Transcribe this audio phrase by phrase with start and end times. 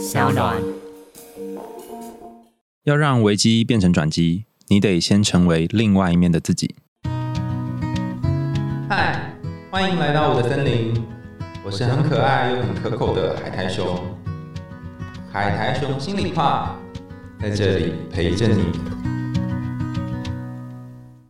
[0.00, 0.56] 小暖。
[2.84, 6.74] 要让危机变成转机，你得先成为另外一面的自己。
[8.88, 9.34] 嗨，
[9.70, 10.94] 欢迎来到我的森林，
[11.62, 14.00] 我是很可爱又很可口的海苔熊。
[15.30, 16.74] 海苔熊心里话，
[17.38, 18.64] 在这里陪着你。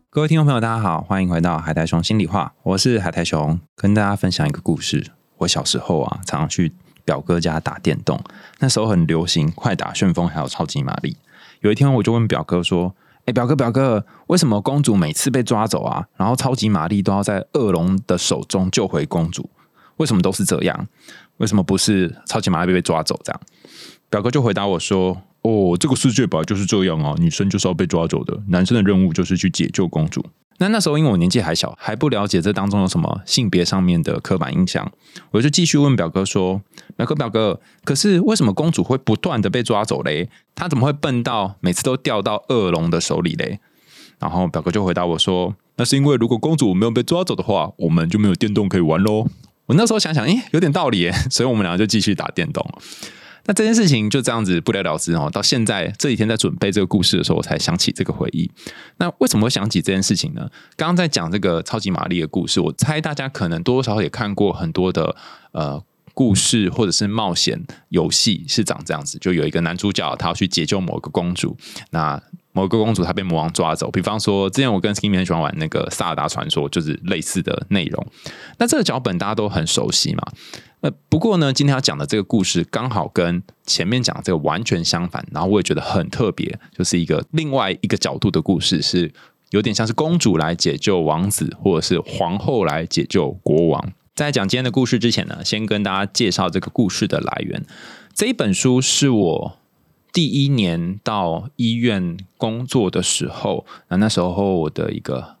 [0.09, 5.11] 各位听众朋友，大家好，欢迎回到海苔熊心里话，我是海苔熊，跟大家分享一个故事。
[5.39, 6.71] 我小时候啊，常常去
[7.05, 8.19] 表哥家打电动，
[8.59, 11.15] 那时候很流行快打旋风，还有超级玛丽。
[11.61, 19.49] 有一天，我就问表哥说：“哎，表哥，表哥，为什么公主每次被抓走啊，然后超级玛丽都要在恶龙的手中救回公主？
[19.97, 20.87] 为什么都是这样？
[21.37, 23.41] 为什么不是超级玛丽被抓走这样？”
[24.09, 25.21] 表哥就回答我说。
[25.43, 30.23] 哦，这个世界本来就是这样啊，女生就是要被抓走的，男生的任务就是去解救公主。
[30.61, 34.91] 那那时候因为我年纪还小，还不了解这当中有什么性别上面的刻板印象，
[35.31, 36.61] 我就继续问表哥说
[36.95, 40.29] ：“表哥，表哥，可是为什么公主会不断的被抓走嘞？
[40.53, 43.59] 她怎么会笨到每次都掉到恶龙的手里嘞？”
[44.19, 49.25] 然后表哥就回答我说：“那是因为如果公主没有被抓走的话，我们就没有电动可以玩喽。”
[49.65, 52.63] 我那时候想想，诶，有点道理，所以我们两个就继续打电动。
[53.45, 55.29] 那这件事情就这样子不了了之哦。
[55.31, 58.49] 到现在这几天在准备这个故事的时候，我才想起这个回忆。
[58.97, 60.49] 那为什么会想起这件事情呢？
[60.75, 65.15] 刚刚在讲这个超级玛丽的故事，我猜大家可能多多少少也看过很多的
[65.51, 69.17] 呃故事或者是冒险游戏，是长这样子。
[69.19, 71.57] 就有一个男主角，他要去解救某个公主。
[71.89, 72.21] 那
[72.53, 73.89] 某个公主她被魔王抓走。
[73.89, 78.05] 比方说，之前我跟 Skinny 很喜欢玩那个《萨尔达传说》，就是类似的内容。
[78.57, 80.21] 那这个脚本大家都很熟悉嘛。
[80.81, 89.13] 呃，不过呢，今天要讲的这个故事刚好跟前面讲的这个完全相反，然后我也觉得很特别，就是一个另外一个角度的故事，是
[89.51, 93.93] 有点像是公主来解救王子，或者是皇后来解救国王。
[94.15, 97.63] 在讲今天的故事之前呢，先跟大家介绍这个故事的来源。
[98.15, 99.57] 这一本书是我
[100.11, 105.35] 第一年到医院工作的时候，那那时候我的一个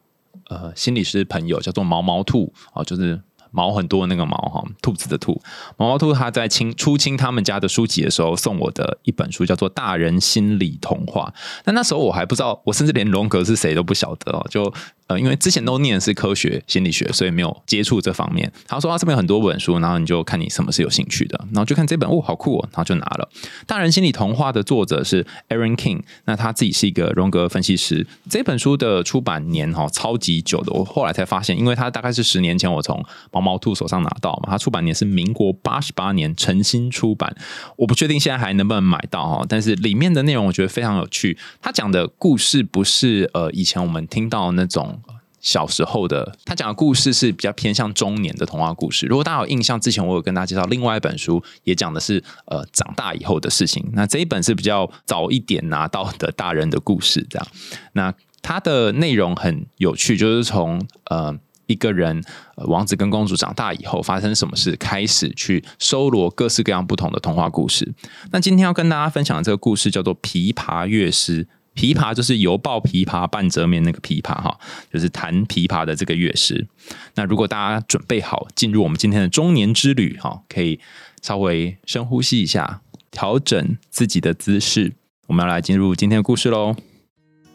[0.49, 3.19] 呃心理师朋友叫做毛毛兔啊，就是。
[3.51, 5.41] 毛很多那个毛哈，兔子的兔，
[5.77, 11.33] 毛毛兔他在清出清他们家的书籍的时候送我的一本书叫做《大人心理童话》。
[11.65, 14.73] 那那时候我还不知道，我甚至连荣格是谁都不晓得哦，就。
[15.19, 18.51] 因为之前都念的是科学心理学，所以没有接触这方面。
[18.67, 23.29] 他说他这边有很多本书，然后你就看你什么是有兴趣的，然后就看这本哦，好酷哦，然后就拿了。
[23.65, 28.05] 大人心理童话的作者是 Aaron King，那他自己是一个荣格分析师。
[28.29, 37.35] 这本书的出版年哈超级久的，我后来才发现，因为他大概是十年前我从毛毛兔手上拿到嘛，他出版年是民国八十八年诚心出版，
[37.77, 41.37] 我不确定现在还能不能买到哈，但是里面的内容我觉得非常有趣。
[41.61, 45.00] 他讲的故事不是呃以前我们听到那种。
[45.41, 49.07] 小时候的他讲的故事是比较偏向中年的童话故事。
[49.07, 53.83] 如果大家有印象，之前我有跟大家介绍另外一本书，也讲的是呃长大以后的事情。
[53.93, 57.47] 那这一本是比较早一点拿到的大人的故事，这样。
[57.93, 61.35] 那它的内容很有趣，就是从呃
[61.65, 62.23] 一个人
[62.55, 67.91] 王子跟公主长大以后发生什么事，开始去搜罗各式各样不同的童话故事。
[68.31, 71.45] 那今天要跟大家分享的这个故事叫做《琵琶乐师》。
[71.75, 74.59] 琵琶就是犹抱琵琶半遮面那个琵琶哈，
[74.91, 76.67] 就是弹琵琶的这个乐师。
[77.15, 80.79] 那如果大家准备好进入我们今天的中年之旅哈，可以
[81.21, 84.93] 稍微深呼吸一下，调整自己的姿势。
[85.27, 86.75] 我们要来进入今天的故事喽。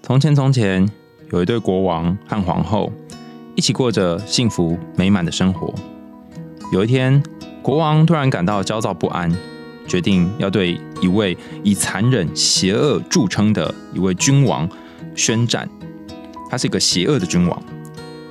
[0.02, 0.88] 从前从前
[1.32, 2.90] 有一对国王和皇后，
[3.54, 5.74] 一起过着幸福美满的生活。
[6.72, 7.22] 有一天，
[7.60, 9.30] 国王突然感到焦躁不安。
[9.86, 14.68] 决定要对一位以残忍、邪恶著称的一位君王
[15.14, 15.68] 宣战。
[16.50, 17.62] 他是一个邪恶的君王。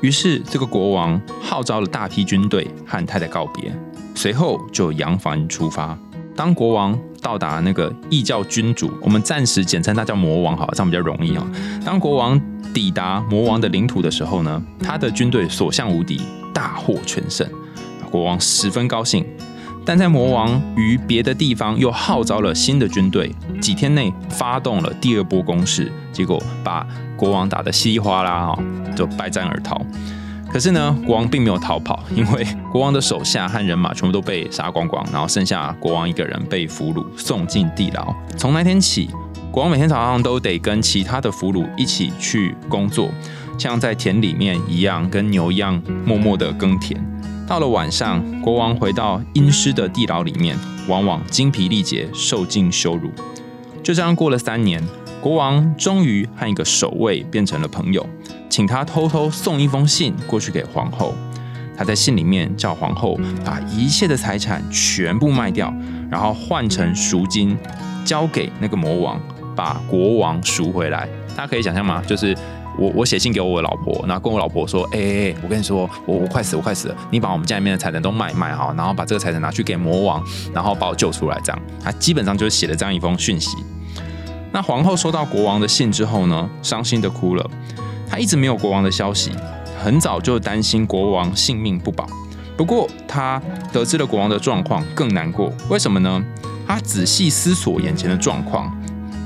[0.01, 3.75] 于是，这个国王号召了大批军队和太太告别，
[4.13, 5.97] 随后就扬帆出发。
[6.35, 11.47] 当国王到达那个异教君主，我们暂时简称他叫魔王，好，这样比较容易啊。
[11.83, 12.39] 当国王
[12.73, 16.21] 抵达魔王的领土的时候呢，他的军队所向无敌，
[16.53, 17.47] 大获全胜。
[18.11, 19.25] 国王十分高兴。
[19.85, 28.57] 但在魔王于别的地方又号召了新的军队，几天内发动了第二波攻势，结果把国王打得稀里哗啦啊，
[28.95, 29.79] 就败战而逃。
[30.51, 38.15] 可是呢，国王并没有逃跑， 因为国王的手下和人马全部都被杀光光，然后剩下国王一个人被俘虏送进地牢。
[38.37, 39.09] 从那天起，
[39.51, 43.09] 国王每天早上都得跟其他的俘虏一起去工作，
[43.57, 46.99] 像在田里面一样，跟牛一样默默的耕田。
[47.47, 50.57] 到了晚上，国王回到阴湿的地牢里面，
[50.87, 53.11] 往往精疲力竭，受尽羞辱。
[53.83, 54.81] 就这样过了三年，
[55.21, 58.03] 国王终于和一个守卫变成了朋友，
[58.49, 61.13] 请他偷偷送一封信过去给皇后。
[61.77, 65.71] 他在信里面叫皇后把一切的财产全部卖掉，
[66.09, 67.55] 然后换成赎金，
[68.03, 69.21] 交给那个魔王，
[69.55, 71.07] 把国王赎回来。
[71.35, 72.01] 大家可以想象吗？
[72.07, 72.35] 就是
[72.77, 80.23] 我我写信给我的老婆，然后跟我老婆说：“哎哎哎，我跟你说，我我快死，我快死了，你把我们家里面的财产都卖卖好，然后把这个财产拿去给魔王，
[80.53, 83.55] 然后把我救出来。”这样，他基本上就是写了这样一封讯息。
[84.51, 87.49] 那皇后收到国王的信之后呢，伤心的哭了。
[88.09, 89.31] 她一直没有国王的消息，
[89.83, 92.07] 很早就担心国王性命不保。
[92.55, 93.41] 不过她
[93.73, 95.51] 得知了国王的状况，更难过。
[95.69, 96.23] 为什么呢？
[96.67, 98.71] 她仔细思索眼前的状况，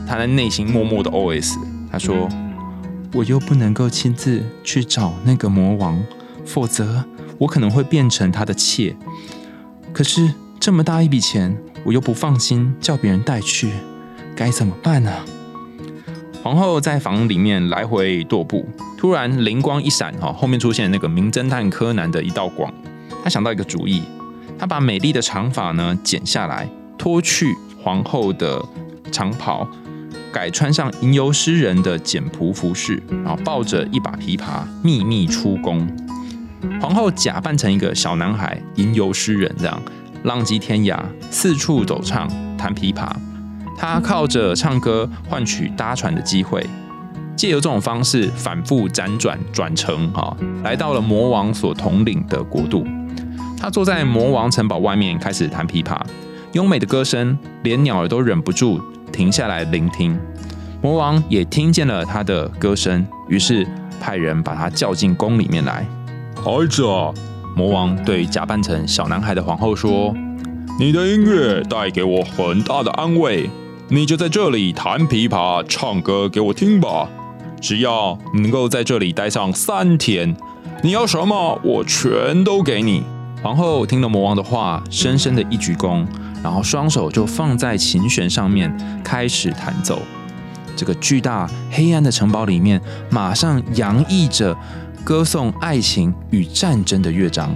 [0.07, 1.57] 她在内心默默的 OS：“
[1.91, 2.27] 她说，
[3.13, 6.03] 我又不能够亲自去找那个魔王，
[6.45, 7.03] 否则
[7.37, 8.95] 我可能会变成他的妾。
[9.91, 13.71] 可是这么大一笔钱，我又不放心叫别人带去。”
[14.35, 15.11] 该怎么办呢？
[16.41, 18.65] 皇后在房里面来回踱步，
[18.97, 22.73] 突然灵光一闪，哈，后面出现那个名侦探柯南的一道光。
[23.21, 24.03] 她想到一个主意，
[24.57, 27.53] 她把美丽的长发呢剪下来，脱去
[27.83, 28.63] 皇后的
[29.11, 29.67] 长袍，
[30.31, 35.87] 改穿上吟游诗人的简朴服饰，然后抱着一把琵琶秘密出宫。
[36.81, 39.81] 皇后假扮成一个小男孩，吟游诗人，这样
[40.23, 40.99] 浪迹天涯，
[41.31, 42.27] 四处走唱，
[42.57, 43.09] 弹琵琶。
[43.77, 46.65] 他靠着唱歌换取搭船的机会，
[47.35, 52.85] 借由这种方式反复辗转转乘，哈，来到了魔王所统领的国度。
[53.57, 55.97] 他坐在魔王城堡外面开始弹琵琶，
[56.51, 58.81] 优美的歌声连鸟儿都忍不住
[59.19, 60.17] 停下来聆听。
[60.81, 63.67] 魔王也听见了他的歌声，于是
[63.99, 65.85] 派人把他叫进宫里面来。
[66.37, 67.11] 孩子啊，
[67.53, 70.15] 魔王对假扮成小男孩的皇后说
[70.79, 73.49] ：“你的音乐带给我很大的安慰。”
[73.91, 77.09] 你就在这里弹琵琶、唱歌给我听吧。
[77.59, 80.33] 只要你能够在这里待上三天，
[80.81, 83.03] 你要什么我全都给你。
[83.43, 86.05] 皇后听了魔王的话，深深的一鞠躬，
[86.43, 90.01] 然后双手就放在琴弦上面，开始弹奏。
[90.75, 94.55] 这个巨大黑暗的城堡里面，马上洋溢着
[95.03, 97.53] 歌颂爱情与战争的乐章。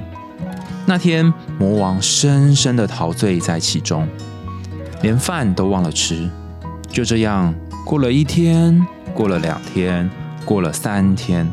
[0.85, 4.07] 那天，魔王深深的陶醉在其中。
[5.01, 6.29] 连饭都忘了吃，
[6.89, 7.53] 就这样
[7.85, 10.09] 过了一天，过了两天，
[10.45, 11.45] 过了三天，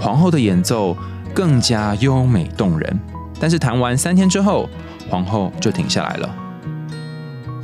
[0.00, 0.96] 皇后的演奏
[1.34, 3.00] 更加优美动人。
[3.40, 4.68] 但是弹完三天之后，
[5.08, 6.34] 皇后就停下来了。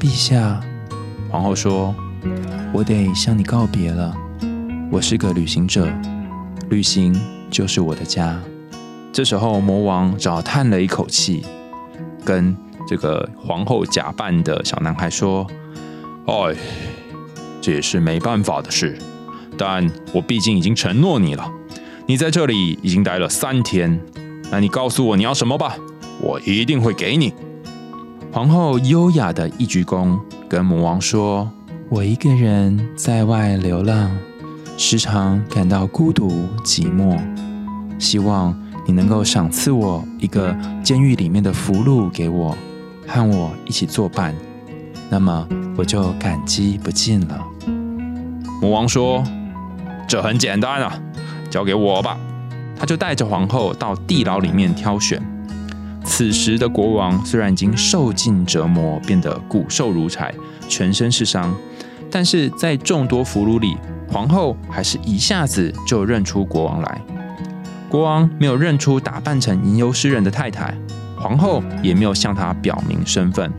[0.04, 0.60] 陛下，
[1.30, 1.94] 皇后说
[2.74, 4.14] ：“我得向你告别了。
[4.90, 5.88] 我是个旅行者，
[6.68, 7.18] 旅行
[7.50, 8.38] 就是我的家。”
[9.14, 11.42] 这时候，魔王只好叹了一口气，
[12.22, 12.54] 跟。
[12.86, 15.46] 这个皇后假扮的小男孩说
[16.28, 16.54] ：“哎，
[17.62, 18.98] 这也是没办法的事。
[19.56, 21.50] 但我毕竟已经承诺你了，
[22.04, 23.98] 你在这里已经待了三天，
[24.50, 25.78] 那你告诉我你要什么吧，
[26.20, 27.32] 我一定会给你。”
[28.34, 31.48] 皇后优雅的一鞠躬，跟魔王说
[31.88, 34.10] ：“我一个人在外流浪，
[34.76, 37.16] 时常感到孤独寂寞，
[37.96, 38.52] 希望
[38.88, 40.52] 你能够赏赐我一个
[40.82, 42.58] 监狱里面的俘虏给我。”
[43.06, 44.34] 和我一起作伴，
[45.08, 45.46] 那么
[45.76, 47.40] 我就感激不尽了。
[48.60, 49.22] 魔王说
[50.08, 51.00] ：“这很简单啊，
[51.48, 52.18] 交给我吧。”
[52.76, 55.22] 他就带着皇后到地牢里面挑选。
[56.04, 60.32] 此时的国王虽然已经受尽折磨，变得骨瘦如柴，
[60.68, 61.52] 全身是伤，
[62.10, 63.76] 但是在众多俘虏里，
[64.08, 67.00] 皇后还是一下子就认出国王来。
[67.88, 70.76] 国王没有认出打扮成吟游诗人的太太。
[71.16, 73.50] 皇后也没有向他表明身份。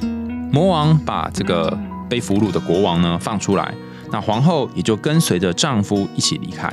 [0.52, 1.76] 魔王把这个
[2.08, 3.74] 被俘虏的国王呢放出来，
[4.12, 6.72] 那皇后也就跟随着丈夫一起离开。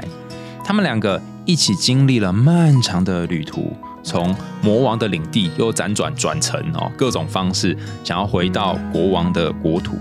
[0.62, 9.96] 他们两个一起经历了漫长的旅途，从魔王的领地又辗转转乘哦，各种方式想要回到国王的国土。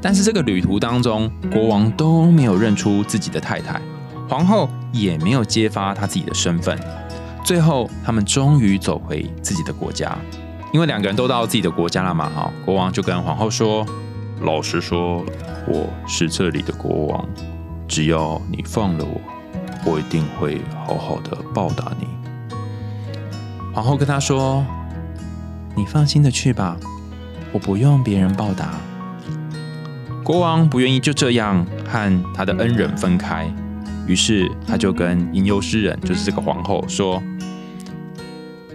[0.00, 3.80] 但是这个旅途当中，国王都没有认出自己的太太，
[4.28, 6.78] 皇后也没有揭发他自己的身份。
[7.44, 10.16] 最后，他们终于走回自己的国家，
[10.72, 12.30] 因为两个人都到自己的国家了嘛。
[12.30, 13.84] 哈，国王就跟皇后说
[14.42, 15.24] ：“老实说，
[15.66, 17.28] 我是这里的国王，
[17.86, 19.20] 只要你放了我，
[19.92, 22.06] 我一定会好好的报答你。”
[23.72, 24.64] 皇后跟他说
[25.74, 26.76] ：“你放心的去吧，
[27.52, 28.74] 我不用别人报答。”
[30.22, 33.50] 国王不愿意就这样和他的恩人分开。
[34.06, 37.22] 于是他就跟吟游诗人，就是这个皇后说：“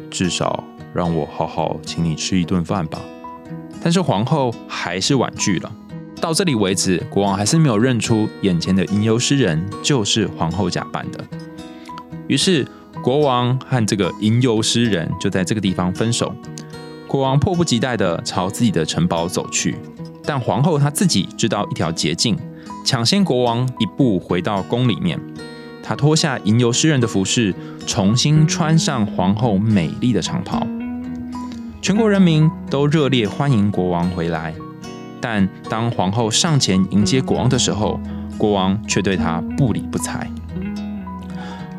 [0.09, 0.63] 至少
[0.93, 2.99] 让我好好请你吃一顿饭吧。”
[3.83, 5.71] 但是皇后还是婉拒了。
[6.19, 11.23] 到这里为止，国王还是没有认出眼前的吟游诗人就是皇后假扮的。
[12.27, 12.67] 于是
[13.03, 16.33] 国王和这个吟游诗人就在这个地方分手。
[17.07, 19.77] 国王迫不及待地朝自己的城堡走去，
[20.25, 22.37] 但皇后她自己知道一条捷径，
[22.83, 25.17] 抢先国王一步回到宫里面。
[25.81, 30.67] 她脱下吟游诗人的服饰，重新穿上皇后美丽的长袍。
[31.81, 34.53] 全国人民都热烈欢迎国王回来，
[35.21, 37.97] 但当皇后上前迎接国王的时候，
[38.37, 40.29] 国王却对她不理不睬。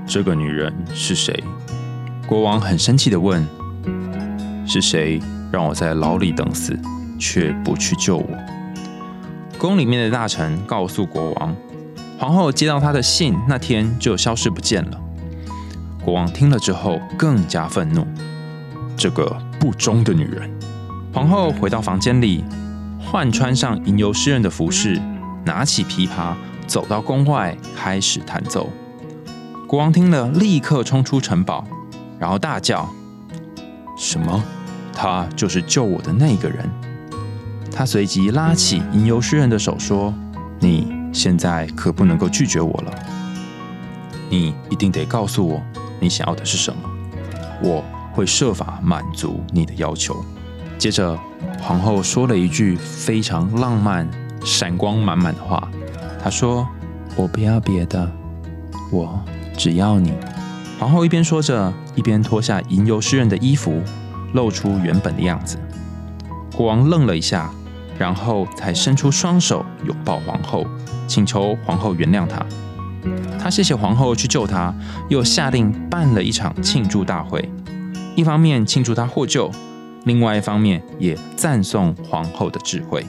[0.08, 1.44] 这个女人是谁？
[2.26, 3.46] 国王很生气地问。
[4.66, 5.20] 是谁
[5.52, 6.78] 让我在牢里等死，
[7.18, 8.28] 却不去救我？
[9.58, 11.54] 宫里面的大臣告诉国王，
[12.18, 14.98] 皇后接到他的信那天就消失不见了。
[16.02, 18.06] 国王听了之后更加愤怒，
[18.96, 20.50] 这个不忠的女人。
[21.12, 22.42] 皇后回到房间里，
[22.98, 24.98] 换穿上吟游诗人的服饰，
[25.44, 26.34] 拿起琵琶，
[26.66, 28.70] 走到宫外开始弹奏。
[29.68, 31.62] 国王听了，立刻冲出城堡，
[32.18, 32.88] 然后大叫
[33.98, 34.42] ：“什么？”
[34.94, 36.66] 他就是救我的那个人。
[37.70, 40.14] 他随即拉起吟游诗人的手说
[40.58, 42.94] ：“你现在可不能够拒绝我了，
[44.30, 45.62] 你一定得告诉我
[46.00, 46.88] 你想要的是什么，
[47.62, 47.84] 我
[48.14, 50.24] 会设法满足你的要求。”
[50.78, 51.14] 接着，
[51.60, 54.08] 皇后说了一句非常浪漫、
[54.42, 55.70] 闪光满满的话。
[56.24, 56.66] 她说
[57.16, 58.10] ：“我不要别的，
[58.90, 59.22] 我
[59.58, 60.14] 只要你。”
[60.80, 63.82] 皇后一边说着，一边脱下吟游诗人的衣服。
[64.34, 65.56] 露出原本的样子，
[66.54, 67.50] 国王愣了一下，
[67.98, 70.66] 然后才伸出双手拥抱皇后，
[71.06, 72.44] 请求皇后原谅他。
[73.38, 74.70] 他谢谢皇后去救他，
[75.08, 77.50] 又下令办了一场庆祝大会，
[78.14, 79.50] 一方面庆祝他获救，
[80.04, 83.06] 另外一方面也赞颂皇后的智慧。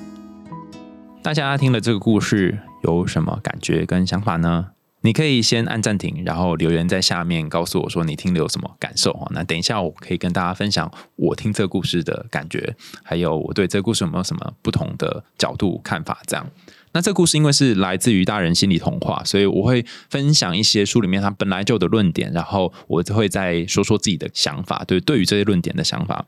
[1.21, 4.67] 大家听了这个故事有什么感觉跟想法呢？
[5.01, 9.27] 你可以先按暂停，然后留言在下面告诉我说你听了有什么感受啊？
[9.31, 16.19] 那等一下我可以跟大家分享我听这个故事的感觉，还有我对这个故事有没有什么不同的角度看法？
[16.27, 16.45] 这样，
[16.91, 26.25] 那这故事因为是来自于大人心理童话，所以我会分享一些书里面它本来就有的论点，然后我就会再说说自己的想法，对对于这些论点的想法。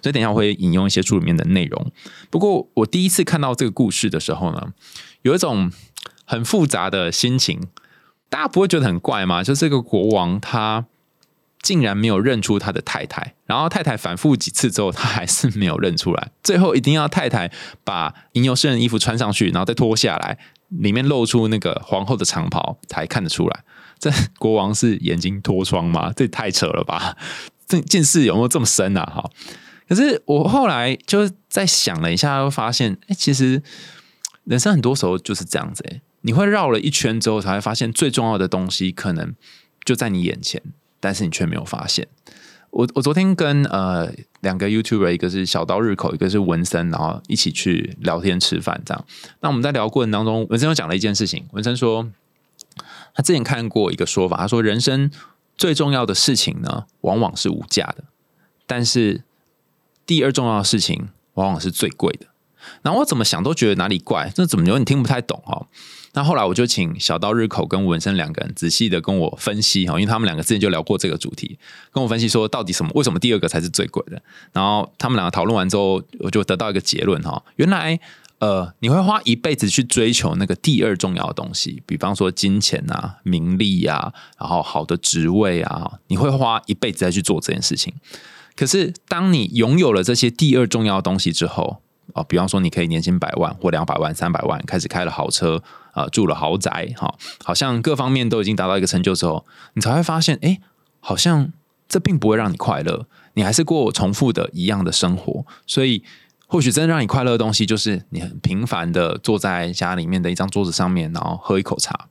[0.00, 1.90] 所以等一下我会引用一些书里面的内容。
[2.30, 4.68] 不过我第一次看到这个故事的时候呢，
[5.22, 5.72] 有一种
[6.24, 7.60] 很复杂的心情。
[8.32, 9.44] 大家不会觉得很怪吗？
[9.44, 10.86] 就这个国王，他
[11.60, 16.30] 竟然没有认出他的太太，然后太太反复几次之后，他还是没有认出来。
[16.42, 17.52] 最后一定要太太
[17.84, 20.38] 把吟游诗人的衣服穿上去，然后再脱下来，
[20.70, 23.64] 里面露出那个皇后的长袍，才看得出来。
[23.98, 26.10] 这国王是眼睛脱窗吗？
[26.16, 27.14] 这太扯了吧！
[27.66, 29.04] 这近视有没有这么深啊？
[29.04, 29.30] 哈！
[29.86, 33.62] 可是我后来就在想了一下，又发现，哎，其实
[34.44, 36.00] 人生很多时候就是这样子，哎。
[36.22, 39.34] 你会绕了一圈之后，才会发现最重要的东西可能
[39.84, 40.60] 就在你眼前，
[40.98, 42.08] 但是你却没有发现。
[42.70, 44.10] 我我昨天跟呃
[44.40, 49.04] 两个 YouTuber，一个是小刀日口，一个是文森，然后一起去聊天吃饭，这样。
[49.40, 51.44] 那我们在聊过程当中，文森又讲了一件事情。
[51.52, 52.10] 文森说，
[53.14, 55.10] 他之前看过一个说法，他说人生
[55.54, 58.04] 最重要的事情呢，往往是无价的，
[58.66, 59.22] 但是
[60.06, 62.28] 第二重要的事情，往往是最贵的。
[62.80, 65.66] 然后我怎么想都觉得哪里怪，这怎么有点听不太懂哈？
[66.14, 71.58] 那后来我就请小刀日口跟文生两个人仔细的跟我分析哈，因为他们两个之前就聊过这个主题，
[71.90, 74.22] 跟我分析说到底什么为什么第二个才是最贵的。
[74.52, 77.98] 然后他们两个讨论完之后，我就得到一个结论哈，原来
[78.40, 87.94] 呃你会花一辈子去追求那个第二重要的东西，比方说金钱啊、名利啊，然后好的职位啊，你会花一辈子再去做这件事情。
[88.54, 91.78] 可是当你拥有了这些第二重要的东西之后，
[92.14, 97.14] 哦，比方说你可以年薪百万或两百万、三百万，开始开了豪车，啊，住了豪宅，哈，
[97.44, 100.58] 好像各方面都已经达到一个成就之后，你才会发现，哎，
[101.00, 101.52] 好像
[101.88, 105.44] 这并不会让你快乐，你还是过重复的一样的生活。
[105.66, 106.02] 所以，
[106.46, 112.08] 或许真的让你快乐的东西，就是你很平凡的坐在家里面的一张桌子上面，然后喝一口茶。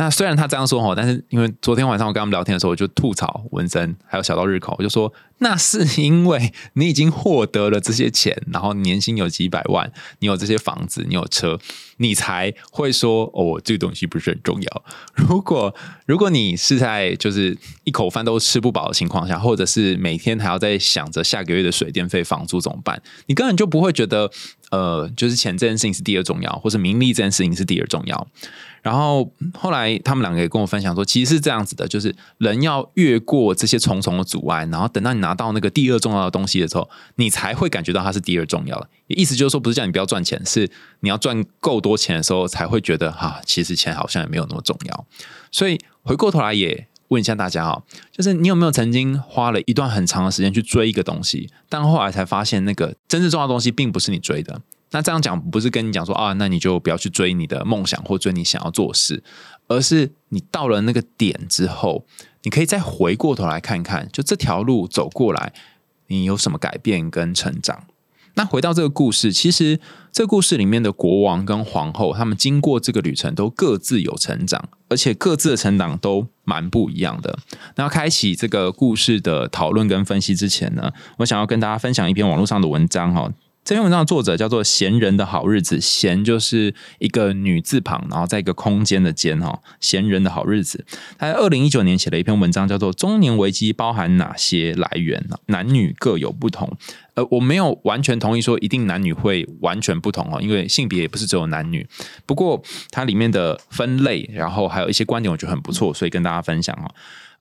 [0.00, 11.58] 那虽然他这样说哈，但是因为昨天晚上我跟他们聊天的时候，我就吐槽文森还有小到日口，我就说那是因为你已经获得了这些钱，然后年薪有几百万，你有这些房子，你有车，
[11.98, 14.84] 你才会说哦，这个东西不是很重要。
[15.14, 15.74] 如果
[16.06, 17.54] 如果你是在就是
[17.84, 24.30] 一口饭都吃不饱的情况下，或者是每天还要在想着下个月的水电费、房租怎么办，你根本就不会觉得
[24.70, 28.26] 呃，就是钱这件事情是第二重要，或者名利这件事情是第二重要。
[28.82, 38.88] 然后后来他们两个也跟我分享说，其实是这样子的，就是人要越过这些重重的阻碍，然后等到你拿到那个第二重要的东西的时候，你才会感觉到它是第二重要的。
[39.08, 40.70] 意思就是说，不是叫你不要赚钱，是
[41.00, 45.06] 你要赚够多钱的时候，才会觉得哈，其实钱好像也没有那么重要。
[45.50, 47.82] 所以回过头来也问一下大家哈，
[48.12, 54.60] 就是你有没有曾经花了一段很长的时间去追一个东西，但后来才发现那个真正重要的东西并不是你追的？
[54.92, 59.22] 那这样讲不是跟你讲说啊，那你就不要去追你的梦想或追你想要做事，
[59.68, 62.04] 而是你到了那个点之后，
[62.42, 65.52] 你可以再回过头来看看，就这条路走过来，
[66.08, 67.84] 你有什么改变跟成长。
[68.34, 69.80] 那回到这个故事，其实
[70.12, 77.38] 这故事里面的国王跟皇后，他们经过这个旅程都各自有成长，而且各自的成长都蛮不一样的。
[77.74, 83.30] 那开启这个故事的讨论跟分析之前呢，我想要跟大家分享一篇网络上的文章哈。
[83.62, 89.60] 这篇文章的作者叫做“闲人的好日子”，闲就是一个女字旁，然后在一个空间的间哈。
[89.80, 90.84] 闲人的好日子，
[91.18, 95.24] 他在二零一九年写了一篇文章，叫做《中年危机包含哪些来源？
[95.46, 96.76] 男女各有不同。
[97.14, 101.86] 呃，我没有完全同意说一定男女会完全不同哦，因为性别也不是只有男女。
[102.26, 106.90] 不过它里面的分类，然后还有一些观点，我觉得很不错，所以跟大家分享哈。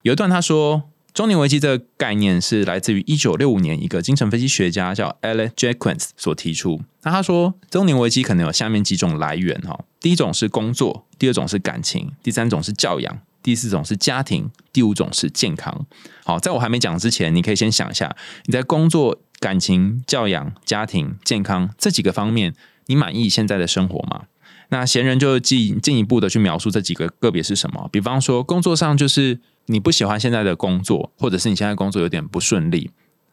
[0.03, 0.83] 有一段他说。
[1.13, 6.81] 中年危机这个概念是来自于一九六五年一个精神分析学家叫 Alex Jacquins 所提出。
[7.03, 9.79] 那他说，中年危机可能有下面几种来源哈。
[9.99, 15.85] 第一种是工作，第二种是感情，第三种是教养，第四种是家庭，第五种是健康。
[16.23, 22.53] 好，在我还没讲之前，你可以先想一下，你在工作、感情、教养、家庭、健康这几个方面，
[22.85, 24.25] 你满意现在的生活吗？
[24.69, 27.89] 那闲人就进进一步的去描述这几个个别是什么。
[27.91, 29.39] 比方说，工作上就是。
[29.71, 32.89] 你不喜欢现在的工作，或者是你现在工作有点不顺利，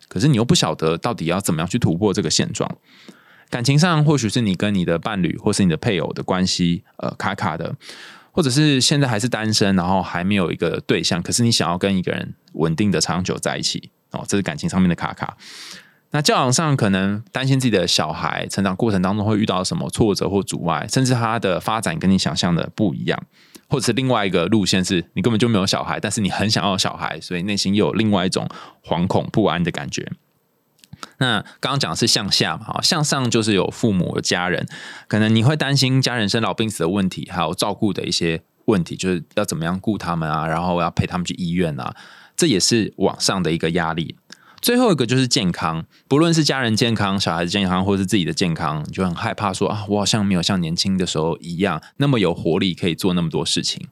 [0.06, 2.70] 可是你又不晓得到底要怎么样去突破这个现状。
[3.48, 7.74] 感情上，或许是你跟你的伴侣或是你的配偶的关系，呃，卡卡的，
[8.32, 15.38] 或者是现在还是单身，然后还没有一个对象，可是你想要跟一个人稳定的长久在一起，哦，这是感情上面的卡卡。
[16.16, 23.22] 那教养上，可能担心自己的小孩成长过程当中会遇到什么挫折或阻碍，甚至他的发展跟你想象的不一样。
[23.68, 28.48] 或者是另外一个路线，是你根本就没有小孩，但是你很想要小孩，所以内心有另外一种
[28.82, 30.10] 惶恐不安的感觉。
[31.18, 34.66] 那刚刚讲的是向下嘛，向上就是有父母、有家人，
[35.08, 41.94] 可能你会担心家人生老病死的问题，还有照顾的一些问题，就是要怎么样顾他们啊，然后要陪他们去医院啊，
[42.34, 44.16] 这也是往上的一个压力。
[44.66, 53.86] 最后一个就是健康，不论是家人健康、小孩子健康，或是自己的健康，你就很害怕说啊，我好像没有像年轻的时候一样那么有活力，可以做那么多事情。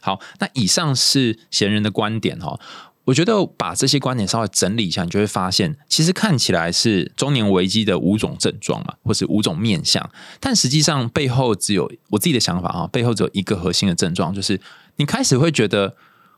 [0.00, 2.60] 好，那以上是闲人的观点哈。
[3.06, 14.60] 我觉得把这些观点稍微整理一下，你就会发现，其实看起来是中年危机的五种症状嘛，或是五种面相，但实际上背后只有我自己的想法啊，背后只有一个核心的症状，就是
[14.94, 15.96] 你开始会觉得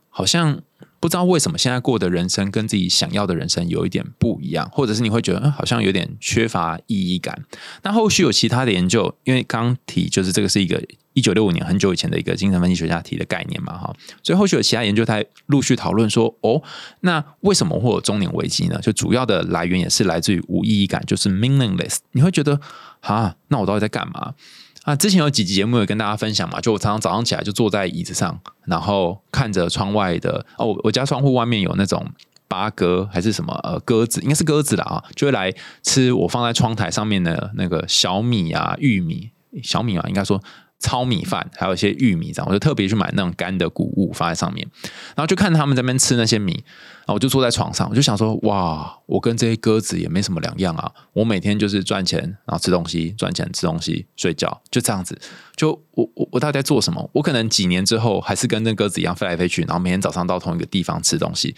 [0.08, 0.62] 好像。
[1.02, 7.36] 不知道为什么现在过的人生跟自己想要的人生有一点不一样，或者是你会觉得嗯，好像有点缺乏意义感。
[7.82, 10.80] 那后续有其他的研究，因为刚提就是这个是一个
[11.14, 16.62] 一九六五年很久以前的一个精神分析学家提的概念嘛，哈，所以后续有其他研究，他陆续讨论说，哦，
[17.00, 18.78] 那为什么会有中年危机呢？
[18.80, 21.96] 就主要的来源也是来自于无意义感，就是 meaningless。
[22.12, 22.60] 你会觉得
[23.00, 24.34] 啊，那我到底在干嘛？
[24.82, 32.04] 啊，之前有几集节目有跟大家分享嘛，就我常常早上起来就坐在椅子上，然后看着窗外的哦，我家窗户外面有那种
[32.48, 39.30] 八哥还是什么呃鸽子，应该是鸽子啦啊，就会来吃我放在窗台上面的那个小米啊玉米
[39.62, 40.42] 小米啊，应该说。
[40.82, 44.68] 糙米饭，还有一些玉米，这样我就特别去买那种干的谷物放在上面，
[45.14, 50.92] 然后就看他们在那边吃那些米，然后我就坐在床上，我就想说，哇，我跟这些鸽子也没什么两样啊！
[51.12, 55.18] 我每天就是赚钱，然后吃东西，赚钱吃东西，睡觉，就这样子。
[55.54, 57.08] 就我我我到底在做什么？
[57.12, 61.54] 我可能几年之后还是跟那鸽子一样飞来飞去，然后每天早上到同一个地方吃东西。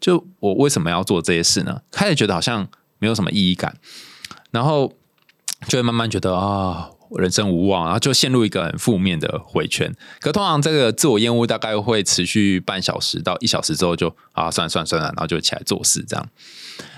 [0.00, 1.80] 就我为什么要做这些事呢？
[1.92, 3.76] 开始觉得好像没有什么意义感，
[4.50, 4.92] 然后
[5.68, 6.90] 就会慢慢觉得啊。
[7.18, 9.94] 人生无望，然后就陷入一个很负面的回圈。
[10.20, 16.28] 可通常这个自我厌恶大概会持续半小时到一小时之后，就啊算了算了算了，然后就起来做事这样。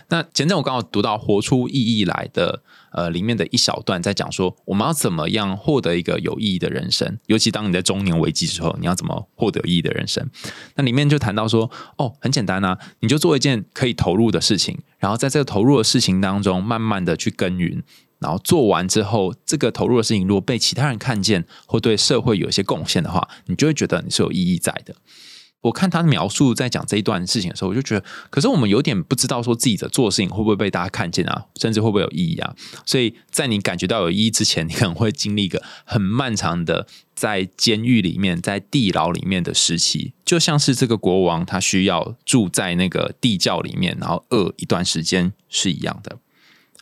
[0.09, 10.25] 那前阵我刚好读到《活出意义来的》呃里面的一小段，在讲说我们要怎么样获得一个有意义的人生，尤其当你在中年危机之后，你要怎么获得意义的人生？
[10.77, 17.83] 那里面就谈到说，哦，很简单啊，你就做一件可以投入的事情，然后在这个投入的事情当中，慢慢的去耕耘。
[18.19, 24.95] 然后做完之后，这个投入的事情如果被其他人看见，或对社会有一些贡献的话，你就会觉得你是有意义在的。
[25.63, 32.55] 我看他描述在讲这一段事情的时候，我就觉得，可是我们有点不知道说自己的做事情会不会被大家看见啊，甚至会不会有意义啊？
[32.85, 46.19] 所以在你感觉到有意义之前，你可能会经历一个很漫长的在监狱里面、在地牢里面的时期，就像是这个国王他需要住在那个地窖里面，然后饿一段时间是一样的。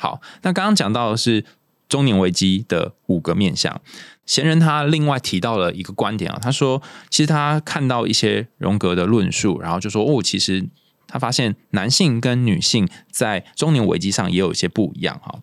[0.04, 1.46] 好，那刚刚讲到的是。
[1.86, 3.80] 中年危机的五个面向。
[4.26, 10.66] 贤人他另外提到了一个观点啊，他说，其实他看到一些荣格的论述，然后就说，哦，其实
[11.06, 15.38] 他发现男性跟女性在中年危机上也有一些不一样哈。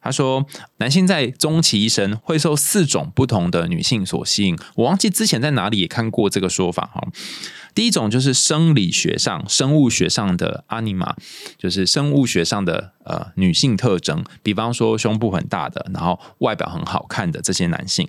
[0.00, 4.56] 他说，男性在终其一生会受四种不同的女性所吸引。
[4.76, 7.08] 我忘记之前在哪里也看过这个说法哈。
[7.76, 11.14] 第一种就是生理学上、生物学上的阿尼玛，
[11.58, 18.08] 就是生物学上的呃女性特征，比方说胸部很大的，然后外表很好看的这些男性。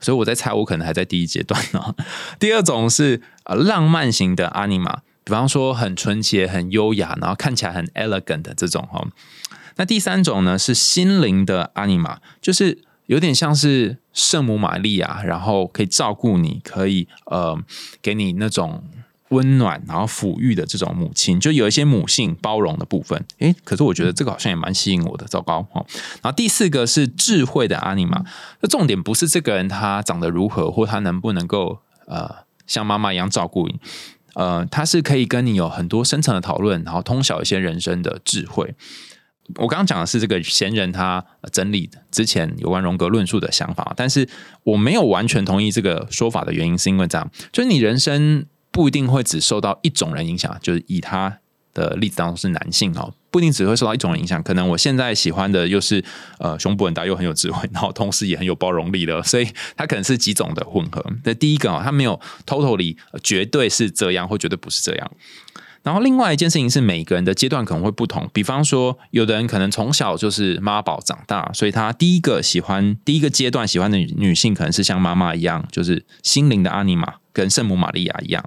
[0.00, 1.94] 所以我在猜，我可能还在第一阶段呢。
[2.40, 9.06] 第二种是呃浪漫型的阿尼玛，比方说很纯洁、很优雅，然后看起来很 elegant 的这种哈。
[9.76, 17.56] 那第三种呢是心灵的阿尼玛，就是有点像是圣母玛利亚，然后可以照顾你，可以呃
[18.02, 18.82] 给你那种
[19.34, 23.22] 温暖，然后抚育的这种母亲，就有一些母性包容的部分。
[23.40, 25.24] 诶，可是我觉得这个好像也蛮吸引我的。
[25.34, 25.84] 糟糕哦。
[26.22, 28.22] 然后第四个是智慧的阿尼玛，
[28.60, 33.80] 那重点不是这个人他长得如何，或他能不能够呃像妈妈一样照顾你，
[34.34, 38.74] 呃，他是可以跟你有很多深层的讨论，然后通晓一些人生的智慧。
[39.56, 44.28] 我刚刚讲的是这个闲人他整理之前有关荣格论述的想法，但是
[44.62, 51.38] 我没有完全同意这个说法的原因，是因为这样，就是你人生不一定会只受到一种人影响，就是以他
[51.72, 56.04] 的例子当中是男性哦，不一定只会受到一种人影响，可能我现在喜欢的又是
[56.38, 61.04] 呃胸部很大又很有智慧，然后同时也很有包容力的，所以他可能是几种的混合。
[61.22, 65.10] 那第一个啊，他没有 totally 绝对是这样，或绝对不是这样。
[65.84, 68.26] 然后另外一件事情是，每个人的阶段可能会不同。
[68.32, 78.42] 比方说，有的人可能从小就是妈宝长大，所以他第一个喜欢、第一个阶段喜欢的女性，可能是像妈妈一样，就是心灵的阿尼玛，跟圣母玛利亚一样。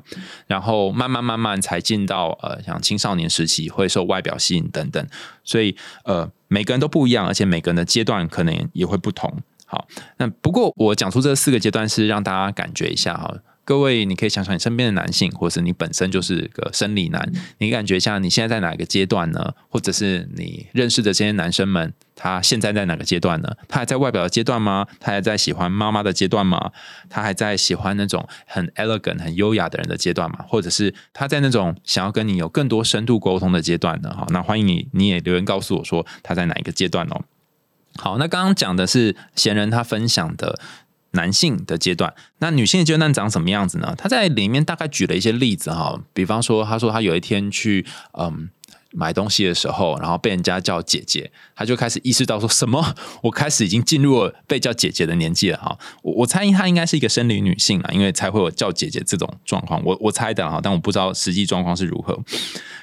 [0.47, 5.07] 然后慢慢慢慢才进到呃，像青少年时期会受外表吸引等等。
[5.43, 9.31] 所以呃，每个人都不一样，而且每个人的阶段可能也会不同。
[9.67, 13.35] 好，那不过我讲出这四个阶段是让大家感觉一下哈。
[13.67, 19.53] 各位，你可以想想你身边的男性，或是你本身就是个生理男，你感觉一下你现在在哪个阶段呢？
[19.67, 23.57] 或者是你认识的这些男生们，他现在在哪个阶段呢？
[23.67, 24.87] 他还在外表的阶段吗？
[25.01, 26.71] 他还在喜欢妈妈的阶段吗？
[27.09, 30.45] 他还在喜欢那种很 elegant、很优雅的人的阶段吗？
[30.47, 34.09] 或者是他在那种想要跟你有更多深度沟通的阶段呢？
[34.11, 37.25] 哈，那欢迎你，你也留言告诉我说他在哪一个阶段哦。
[37.97, 40.57] 好，那刚刚讲的是闲人他分享的。
[41.11, 43.95] 男性的阶段，那女性的阶段长什么样子呢？
[43.97, 48.49] 他在里面大概举了一些例子哈，比方说，他说他有一天去嗯
[48.91, 55.77] 买东西的时候，然后被人家叫姐姐，他就开始意识到说什么，我开始已经进入了被叫姐姐的年纪了哈。
[56.03, 59.81] 我我猜他应该是一个生理女性啊，因为才会有叫姐姐这种状况。
[59.83, 62.17] 我我猜的哈，但我不知道实际状况是如何。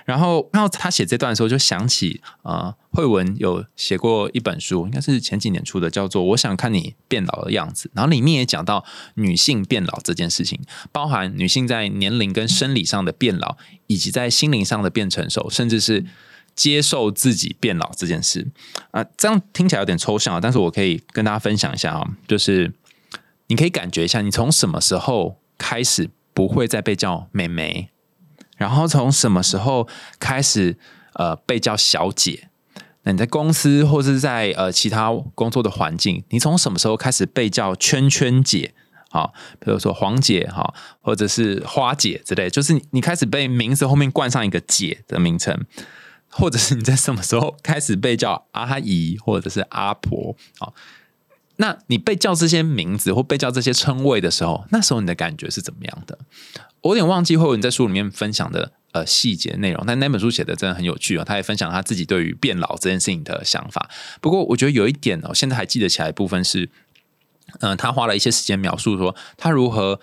[0.04, 7.88] 然后，然后他写这段的时候，就想起啊，慧文有写过一本书，应该是前几年出的，叫做《我想看你变老的样子》。
[7.94, 10.61] 然后里面也讲到女性变老这件事情，
[10.92, 13.57] 包含女性在年龄跟生理上的变老，
[13.88, 16.07] 以及在心灵上的变成熟，甚至是
[16.54, 18.46] 接受自己变老这件事
[18.92, 19.04] 啊。
[19.16, 22.72] 这样听起来有点抽象啊，但是我可以跟大家分享一下啊，就是
[23.48, 27.88] 你可以感觉一下，你从什么时候开始不会再被叫妹妹？
[28.57, 29.88] 然后从什么时候
[30.20, 30.78] 开始，
[31.14, 32.48] 呃，被叫小姐？
[33.04, 38.74] 那你在公司或是在呃其他工作的环境，你从什么时候开始被叫圈圈姐？
[39.10, 45.64] 好，比如说黄姐哈，或者是花姐之类，就是你开始被名字后面冠上一个姐的名称，
[46.28, 50.34] 或者是你在什么时候开始被叫阿姨或者是阿婆？
[50.58, 50.74] 好，
[51.58, 56.18] 那你被叫这些名字或被叫这些称谓的时候，那时候你的感觉是怎么样的？
[56.80, 61.24] 我有点忘记慧文在书里面分享的呃细节内容，但那本书写的真的很有趣啊！
[61.24, 63.90] 他也分享他自己对于变老这件事情的想法。
[64.20, 66.70] 不过我觉得有一点哦，现在还记得起来部分是，
[67.59, 70.00] 嗯，他花了一些时间描述说他如何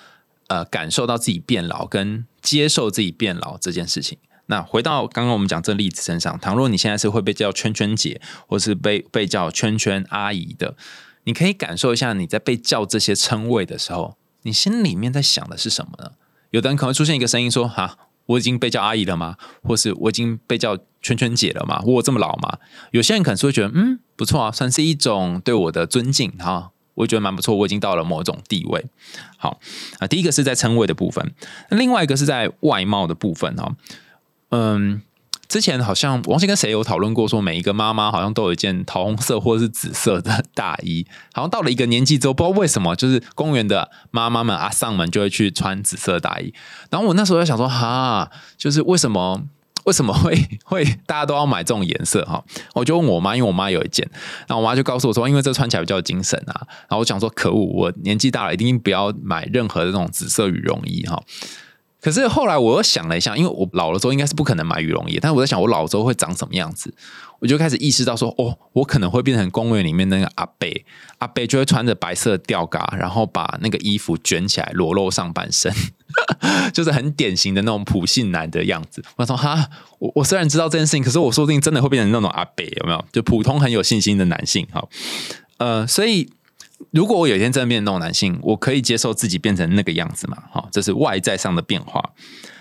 [0.47, 4.17] 呃感受到自己变老跟接受自己变老这件事情。
[4.47, 10.75] 那回到刚刚我们讲这例子身上，倘若你现在是会被叫圈圈姐，或是被被叫圈圈阿姨的，
[11.23, 16.11] 你可以感受一下你在被叫这些称谓的时候，你心里面在想的是什么呢？
[16.49, 17.97] 有的人可能出现一个声音说：“哈，
[18.31, 19.35] 我已经被叫阿姨了吗？
[19.63, 21.81] 或是我已经被叫圈圈姐了吗？
[21.85, 22.57] 我这么老吗？”
[22.91, 28.85] 有些人可能会觉得：“嗯，不错啊，算是一种对我的尊敬哈，我觉得蛮不错，我已经到了某种地位。”
[29.37, 29.59] 好
[29.99, 31.33] 啊，第一个是在称谓的部分，
[31.69, 33.75] 那另外一个是在外貌的部分哈，
[34.49, 35.01] 嗯。
[35.51, 46.53] 之前好像王记跟谁有讨论过，说每一个妈妈好像都有一件桃红色或者是紫色的大衣，好像到了一个年纪之后，不知道为什么，就是公园的妈妈们阿丧们就会去穿紫色大衣。
[46.89, 49.43] 然后我那时候在想说，哈，就是为什么
[49.83, 50.33] 为什么会
[50.63, 52.41] 会大家都要买这种颜色哈？
[52.73, 54.09] 我就问我妈，因为我妈有一件，
[54.47, 56.55] 然后我妈就告诉我说，因为这穿起来比较精神啊。
[56.67, 61.21] 然后我想说，可恶，我年纪大了，一定不要买任何的那种紫色羽绒衣哈。
[62.01, 66.91] 可是后来我又想了一下，因为我老了之后应该是不可能买羽绒衣，但我在想我老了之后会长什么样子，
[67.39, 70.83] 我就开始意识到说，哦，我可能会变成公园里面那个阿贝，
[71.19, 75.71] 阿贝就会穿着白色吊嘎，然后把那个衣服卷起来裸露上半身，
[76.73, 79.03] 就是很典型的那种普信男的样子。
[79.17, 83.05] 我说哈，我我虽然知道这件事情，可是我说不定真的会变成那种阿贝，有没有？
[83.11, 84.83] 就普通很有信心的男性，哈，
[85.57, 86.31] 呃，所以。
[86.89, 90.43] 如果我有一天真的变成那种男性，我可以接受自己变成那个样子嘛？
[90.51, 92.11] 好，这是外在上的变化。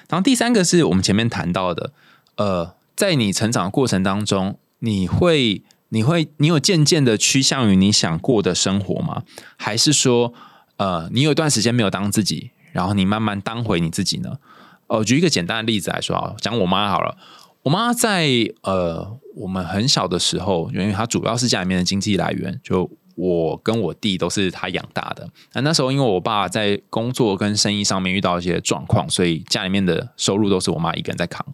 [0.09, 1.93] 然后第三个是我们前面谈到的，
[2.37, 9.23] 呃，在你成长的过程当中，你会、你会、你有渐渐的趋向于你想过的生活吗？
[9.57, 10.33] 还是说，
[10.77, 14.39] 呃，你有一段时间没有当自己，然后你慢慢当回你自己呢？
[14.87, 17.17] 呃，举一个简单的例子来说啊，讲我妈好了。
[17.63, 18.29] 我妈在
[18.63, 22.91] 呃，我们很小的时候，因为她主要是家里面的经济来源，就。
[23.21, 25.29] 我跟我弟都是他养大的。
[25.53, 31.45] 那那时候，因为我爸在工作跟生意上面遇到一些状况，所以家里面的收入都是我妈一个人在扛。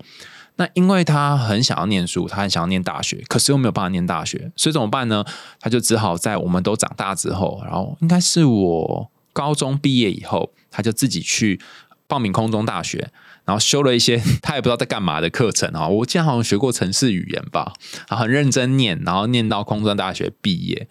[0.58, 5.24] 那因为他很想要念书，他很想要念大学，可是又没有办法念大学，所以怎么办呢？
[5.60, 11.60] 他就只好在我们都长大之后，然后应该是我高中毕业以后，他就自己去
[12.06, 13.10] 报名空中大学，
[13.46, 15.88] 然后修了一些 他也不知道在干嘛的课程啊。
[15.88, 17.72] 我记得好像学过城市语言吧，
[18.08, 20.88] 然后很认真念，然后念到空中大学毕业。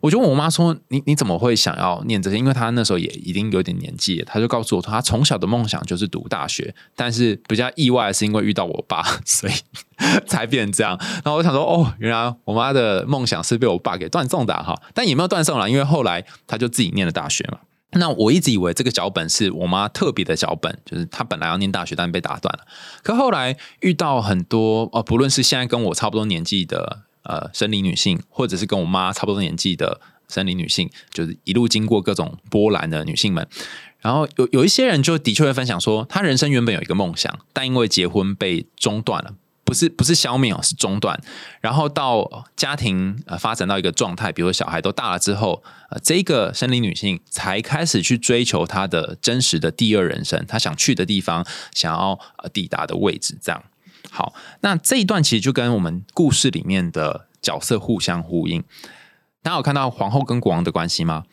[0.00, 2.36] 我就问我妈说：“你你怎么会想要念这些？
[2.36, 9.52] 因为她那时候也已经有点年纪，她就告诉我，她从小的梦想就是读大学，但是比较意外的是因为遇到我爸， 所以
[10.28, 10.94] 才变成这样。
[11.00, 17.60] 然后我想说，哦，原来我妈的梦想是被我爸给断送的哈，但也没有断送了，因为后来她就自己念了大学嘛。
[17.94, 22.66] 那我一直以为这个脚本是我妈特别的脚本，就是她本来要念大学，但被打断了。
[23.02, 33.48] 可后来遇到很多呃，不论是现在跟我差不多年纪的。”呃，生理女性，或者是跟我妈差不多年纪的生理女性，就是一路经过各种波澜的女性们。
[34.02, 39.32] 然后有有一些人就的确会分享说，她人生原本有一个梦想，但因为结婚被中断了，
[39.64, 41.18] 不是不是消灭哦，是中断。
[41.60, 53.64] 然后到家庭呃发展到一个状态，比如小孩都大了之后，呃，这个生理女性才开始去追求她的真实的第二人生，她想去的地方，想要呃抵达的位置，这样。
[54.10, 58.62] 好，那这一段其实就跟我们故事里面的角色互相呼应。
[59.42, 61.24] 大家有看到皇后跟国王的关系吗？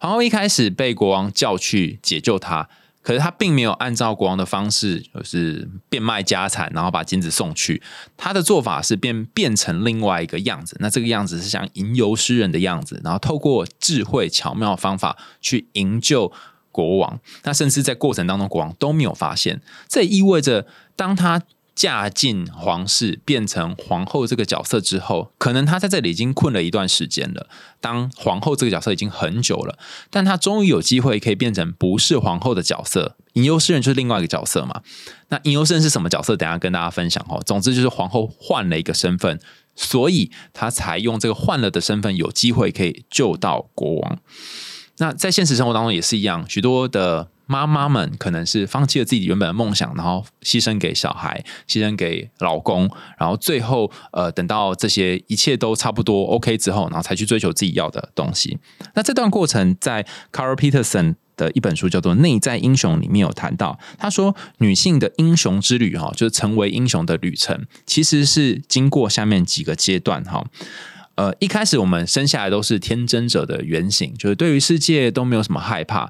[0.00, 2.68] 皇后一开始被国王叫去解救她，
[3.08, 7.82] 可是他并没有按照国王的方式，就是变卖家产，然后把金子送去。
[8.18, 16.30] 他的做法是变变成另外一个样子，那这个样子是像吟游诗人的样子，然后透过智慧巧妙的方法去营救
[16.70, 17.18] 国王。
[17.44, 19.62] 那甚至在过程当中，国王都没有发现。
[19.88, 21.40] 这意味着，当他
[21.78, 27.48] 嫁进皇室变成皇后这个角色之后，可能她在这里已经困了一段时间了。
[27.80, 29.78] 当皇后这个角色已经很久了，
[30.10, 33.14] 但她终于有机会可以变成不是皇后的角色。
[33.34, 34.82] 吟游诗人就是另外一个角色嘛？
[35.28, 36.36] 那吟游诗人是什么角色？
[36.36, 37.40] 等下跟大家分享哦。
[37.46, 39.38] 总之就是皇后换了一个身份，
[39.76, 44.18] 所以她才用这个换了的身份有机会可以救到国王。
[44.96, 47.28] 那在现实生活当中也是一样，许多的。
[47.48, 58.58] 妈妈们可能是放弃了自己原本的梦想，然后牺牲给小孩，牺牲给老公，然后最后呃等到这些一切都差不多 OK 之后，然后才去追求自己要的东西。
[58.94, 70.44] 那这段过程在 Carl Peterson 的一本书叫做《内在英雄》里面有谈到，他说女性的英雄之旅哈，就是成为英雄的旅程，其实是经过下面几个阶段哈。
[71.14, 76.08] 呃，一开始我们生下来都是天真者的原型，就是对于世界都没有什么害怕。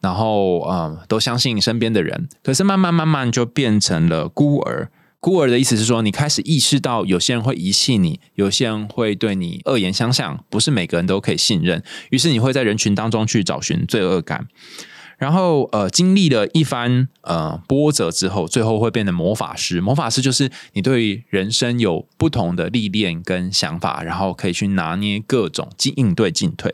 [0.00, 4.90] 然后，嗯，都相信身边的人，可是慢慢慢慢就变成了孤儿。
[5.20, 11.82] 孤儿的意思是说，你开始意识到有些人会遗弃你，有些人会对你恶言相向，不是每个人都可以信任。
[12.08, 14.48] 于是你会在人群当中去找寻罪恶感。
[15.20, 19.78] 然后，呃，经历了一番呃波折之后，最后会变成魔法师。
[19.78, 26.72] 魔法师就是你对人生有不同的历练跟想法，然后可以去拿捏各种进应对进退。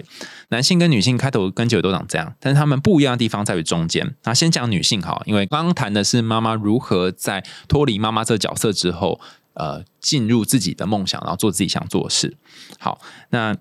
[0.50, 4.14] 男性跟女性开头跟结尾都长这样，但是他们不一样的地方在于中间。
[4.22, 9.18] 那先讲女性好，因为刚刚谈的是妈妈如何在脱离妈妈这角色之后，
[9.54, 12.36] 呃，进入自己的梦想，然后做自己想做的事。
[12.78, 13.56] 好，那。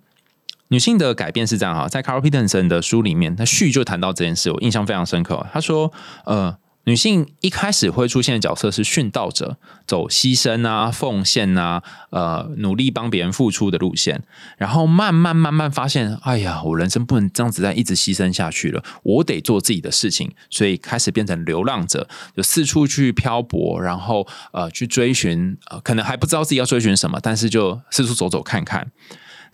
[0.75, 5.47] 女性的改变是这样哈，在 Carl Peterson 的书里面，他序就谈到这件事，我印象非常深刻。
[5.53, 5.93] 他说
[6.27, 9.55] ：“呃，女性一开始会出现的角色是殉道者，
[9.87, 14.21] 走牺牲啊、奉献啊、呃，努力帮别人付出的路线，
[14.57, 28.91] 然后慢慢慢慢发现，哎呀，我人生不能这样子再一直牺牲下去了，我得做自己的事情，所以开始变成流浪者，就四处去漂泊，然后呃，去追寻，呃，可能还不知道自己要追寻什么，但是就四处走走看看。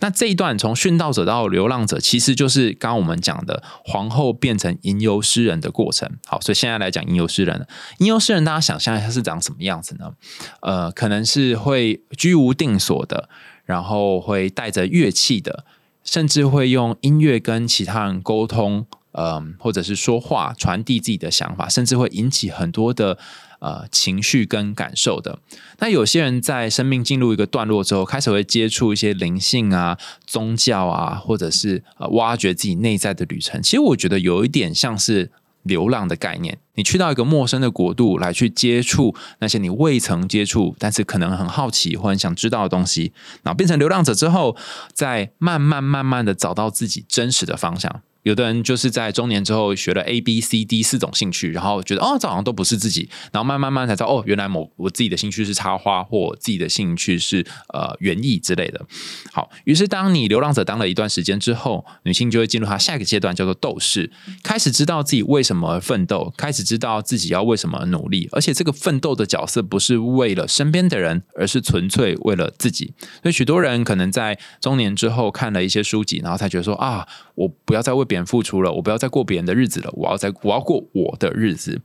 [0.02, 6.10] 那这一段从殉道者到流浪者，其实就是刚刚我们讲的皇后变成吟游诗人的过程。
[6.26, 7.64] 好，所以现在来讲吟游诗人。
[7.98, 10.12] 吟游诗人，大家想象一下是长什么样子呢？
[10.60, 13.28] 呃，可能是会居无定所的，
[13.64, 15.64] 然后会带着乐器的，
[16.02, 23.16] 甚至会用音乐跟其他人沟通，嗯，或者是说话，传递自己的想法，甚至会引起很多的。
[23.62, 25.38] 呃，情绪跟感受的。
[25.78, 29.96] 那有些人在生命进入一个段落之后，开始会接触一些灵性啊、
[30.26, 33.62] 宗教啊，或者是呃，挖掘自己内在的旅程。
[33.62, 35.30] 其实我觉得有一点像是
[35.62, 36.58] 流浪的概念。
[36.74, 43.12] 你去到一个陌生的国度，来去接触那些你未曾接触，但是可能很好奇或很想知道的东西。
[43.44, 44.56] 然后变成流浪者之后，
[44.92, 48.02] 再慢慢慢慢的找到自己真实的方向。
[48.22, 58.84] 有的人就是在中年之后学了 A、B、C、D 四种兴趣，然后觉得哦，这好像都不是自己，然后慢慢慢才知道哦，原来某我自己的兴趣是插花，或自己的兴趣是呃园艺之类的。
[59.32, 64.10] 好，于是当你流浪者当了一段时间之后，女性就会进入她下一个阶段，叫做斗士，
[64.42, 72.92] 开始知道自己为什么而奋斗，开始知道自己要为什么努力，而且这个奋斗的角色不是为了身边的人，而是纯粹为了自己。
[73.22, 81.80] 所以许多人可能在中年之后看了一些书籍，然后才觉得说啊，我不要再为别人付出了，我不要再过别人的日子了，我要在我要过我的日子，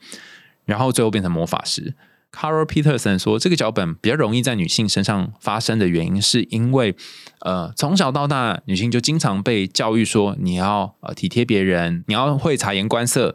[0.65, 1.93] 然后最后变成魔法师。
[2.33, 6.93] Carol Peterson 说，这个脚本比较容易在女性身上发生的原因，是因为
[7.39, 13.33] 呃，从小到大，女性就经常被教育说，你要呃体贴别人，你要会察言观色。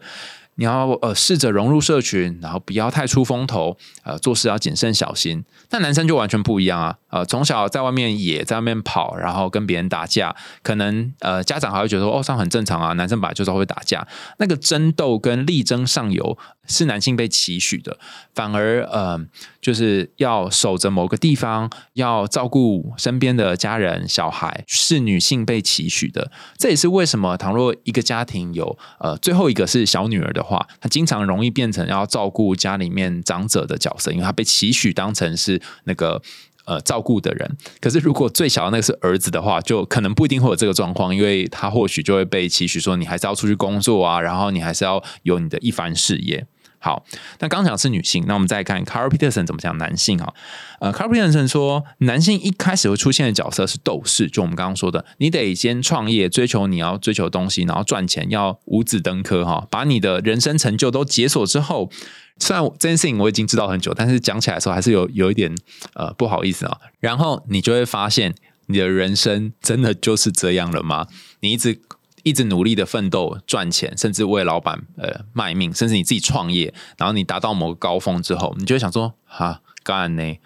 [0.55, 5.43] 你要呃试着融入社群，然后不要太出风头，呃做事要谨慎小心。
[5.67, 14.07] 但男生就完全不一样啊，呃从小在外面野，在外面跑，然后跟别人打架，可能呃家长还会觉得说哦这样很正常啊，男生本来就是会打架。
[14.37, 17.97] 那个争斗跟力争上游是男性被期许的，
[18.35, 19.19] 反而呃
[19.59, 26.31] 就是要守着某个地方，要照顾身边的家人小孩，是女性被期许的。
[26.57, 30.43] 这也是为什么倘若一个家庭有呃最后一个是小女儿的。
[30.43, 36.21] 话，她经常容易变成要照顾家里面长者的角色，因为她被期许当成是那个
[36.65, 37.57] 呃照顾的人。
[37.79, 46.45] 可是如果最小的那个是儿子的话，就可能不一定会有这个状况，因为他或许就会被期许说，你还是要出去工作啊，然后你还是要有你的一番事业。
[46.83, 47.05] 好，
[47.39, 50.33] 那刚讲是女性，那我们再看 Carl Peterson 怎么讲男性啊？
[50.81, 61.89] 呃，Carl Peterson 说，男性一开始会出现的角色是斗士，就我们刚刚说的，你得先创业，追求你要追求的东西，然后赚钱，要五子登科哈，把你的人生成就都解锁之后，
[62.37, 65.55] 虽然这件事情我已经知道很久，但是讲起来的时候还是有有一点
[65.93, 66.77] 呃不好意思啊。
[66.99, 71.07] 然后你就会发现，你的人生真的就是这样了吗？
[71.39, 71.79] 你一直。
[72.23, 80.39] 一直努力的奋斗赚钱，甚至为老板呃卖命，甚至你自己创业，然后你达到某个高峰之后，你就会想说：哈，干呢？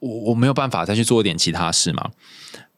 [0.00, 2.10] 我我没有办法再去做一点其他事嘛？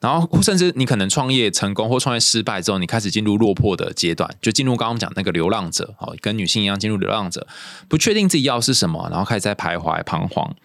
[0.01, 7.47] 然后甚至你可能创业成功或创业失败之后，你开始进入落魄的阶段，就进入刚刚讲那个流浪者哦，跟女性一样进入流浪者，
[7.89, 10.57] 不确定自己要是什么，然后开始在徘徊彷徨。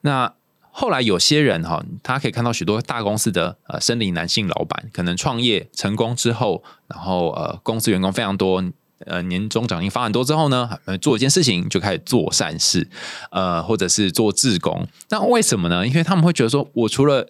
[0.00, 0.32] 那
[0.74, 8.64] 后来有些人哈，他可以看到许多大公司的呃，生理男性老板，可能创业成功之后，然后呃，公司员工非常多，
[9.04, 12.88] 呃，年终奖金发很多之后呢，做一件事情就开始做善事，
[13.30, 14.88] 呃，或者是做志工。
[15.10, 15.86] 那为什么呢？
[15.86, 17.28] 因为他们会觉得说，我除了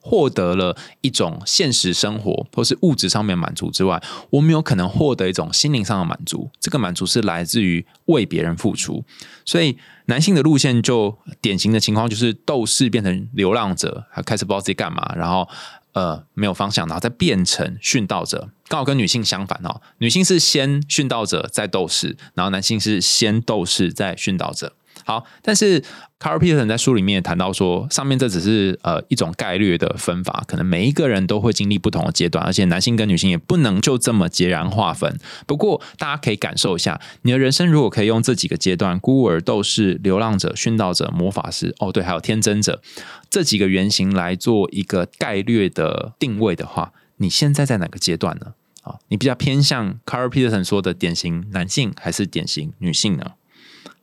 [0.00, 6.50] 获得了一种现实生活或是物质上面满足之外，我们有可能获得一种心灵上的满足。
[6.58, 9.04] 这个满足是来自于为别人付出。
[9.44, 15.46] 所以男性的路线就典型的情况就是斗士变成流浪者，还开始不知道自己干嘛，然后
[15.92, 18.48] 呃没有方向，然后再变成殉道者。
[18.68, 24.72] 刚好跟女性相反哦，女性是先殉道者再斗士，然后男性是先斗士再殉道者。
[25.10, 25.80] 好，但是
[26.20, 35.18] Carl Peterson 在书里面谈到说，上面这只是呃一种概率的分法，可能每一个人都会经历不同的阶段，而且男性跟女性也不能就这么截然划分。
[35.48, 42.80] 不过大家可以感受一下，你的人生如果可以用这几个阶段——孤儿、斗士、流浪者、殉道者、魔法师，哦对，还有天真者
[43.28, 48.52] 这几个原型来做一个概率的定位的话，你现在在哪个阶段呢？
[48.82, 53.32] 啊，你比较偏向 Carl Peterson 说的典型男性，还是典型女性呢？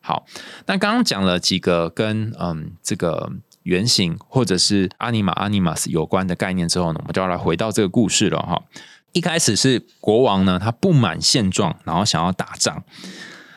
[0.07, 0.25] 好，
[0.67, 3.29] 那刚刚讲了几个跟嗯这个
[3.63, 8.63] 原型或者是阿尼玛阿尼玛斯有关的概念之后呢，我们就要来回到这个故事了哈。
[9.11, 12.85] 一开始是国王呢，他不满现状，然后想要打仗。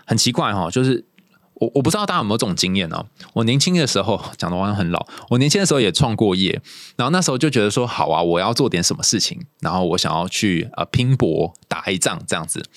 [0.04, 1.06] 很奇怪哈，就是
[1.54, 3.06] 我我不知道大家有没有这种经验呢？
[3.32, 6.60] 我年轻的时候 讲的好像很老，我年轻的时候也创过业，
[6.96, 12.68] 然后那时候就觉得说，好啊，我要做点什么事情，然后我想要去呃拼搏打一仗这样子。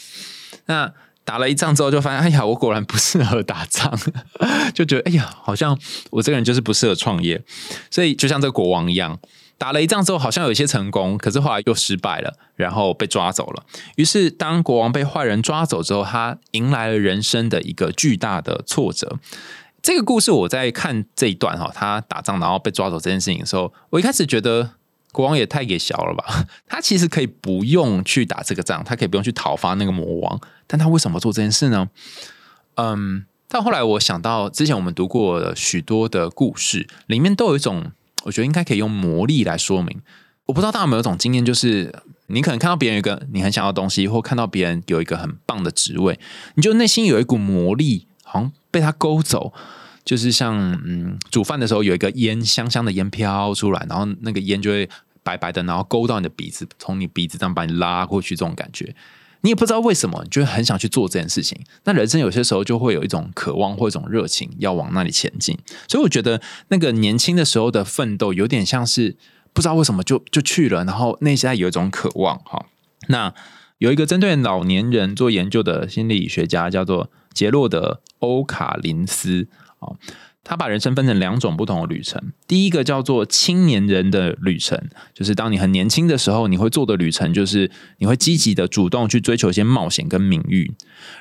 [0.68, 0.94] 那
[1.26, 3.98] 打了一仗之后，就发现，哎呀，我果然不适合打仗，
[4.74, 5.78] 就觉得，哎呀，好像
[6.12, 7.42] 我这个人就是不适合创业。
[7.90, 9.20] 所以就像这个国王一样。
[9.56, 13.64] 打了一仗之后，好像有一些成功，可是后来又失败了，然后被抓走了。
[13.96, 19.18] 于是，当国王被坏人抓走之后，他迎来了人生的一个巨大的挫折。
[19.82, 24.72] 这个故事我在看这一段哈，他打仗然后被抓走这件事情的时候，我一开始觉得
[25.14, 26.46] 国王也太给小了吧？
[26.68, 31.88] 他其实可以不用去打这个仗，他可以不用去讨伐那个魔王，但他为什么做这件事呢？
[32.76, 37.94] 嗯，但后来我想到之前我们读过许多的故事，里面都有一种。
[38.26, 40.02] 我觉得应该可以用魔力来说明。
[40.46, 41.94] 我不知道大家有没有一种经验，就是
[42.28, 46.18] 你可能看到别人一个你很想要的东西，或看到别人有一个很棒的职位，
[46.56, 49.52] 你就内心有一股魔力，好像被他勾走。
[50.06, 54.90] 就是像嗯，煮饭的时候有一个烟香香的烟飘出来，然后那个烟就会
[55.24, 58.96] 白白的，然后勾到你的鼻子，从你鼻子这样把你拉过去，这种感觉。
[59.42, 61.62] 你也不知道为什么，你就很想去做这件事情。
[61.84, 65.58] 那人生有些时候就会有一种渴望或一种热情，要往那里前进。
[65.88, 69.18] 所以我觉得那个年轻的时候的奋斗，有点像是
[69.52, 72.38] 不知道为什么就就去了，然后内在有一种渴望。
[72.40, 72.66] 哈，
[73.08, 73.34] 那
[73.80, 79.48] 有一个针对老年人做研究的心理学家，叫做杰洛德·欧卡林斯。
[79.84, 79.96] 啊。
[80.46, 84.78] 他把人生分成两种不同的旅程，第一个叫做青年人的旅程，
[85.14, 90.74] 就是当你很年轻的时候，你会做的旅程，就是你会积极的主动去追求一些冒险跟名誉。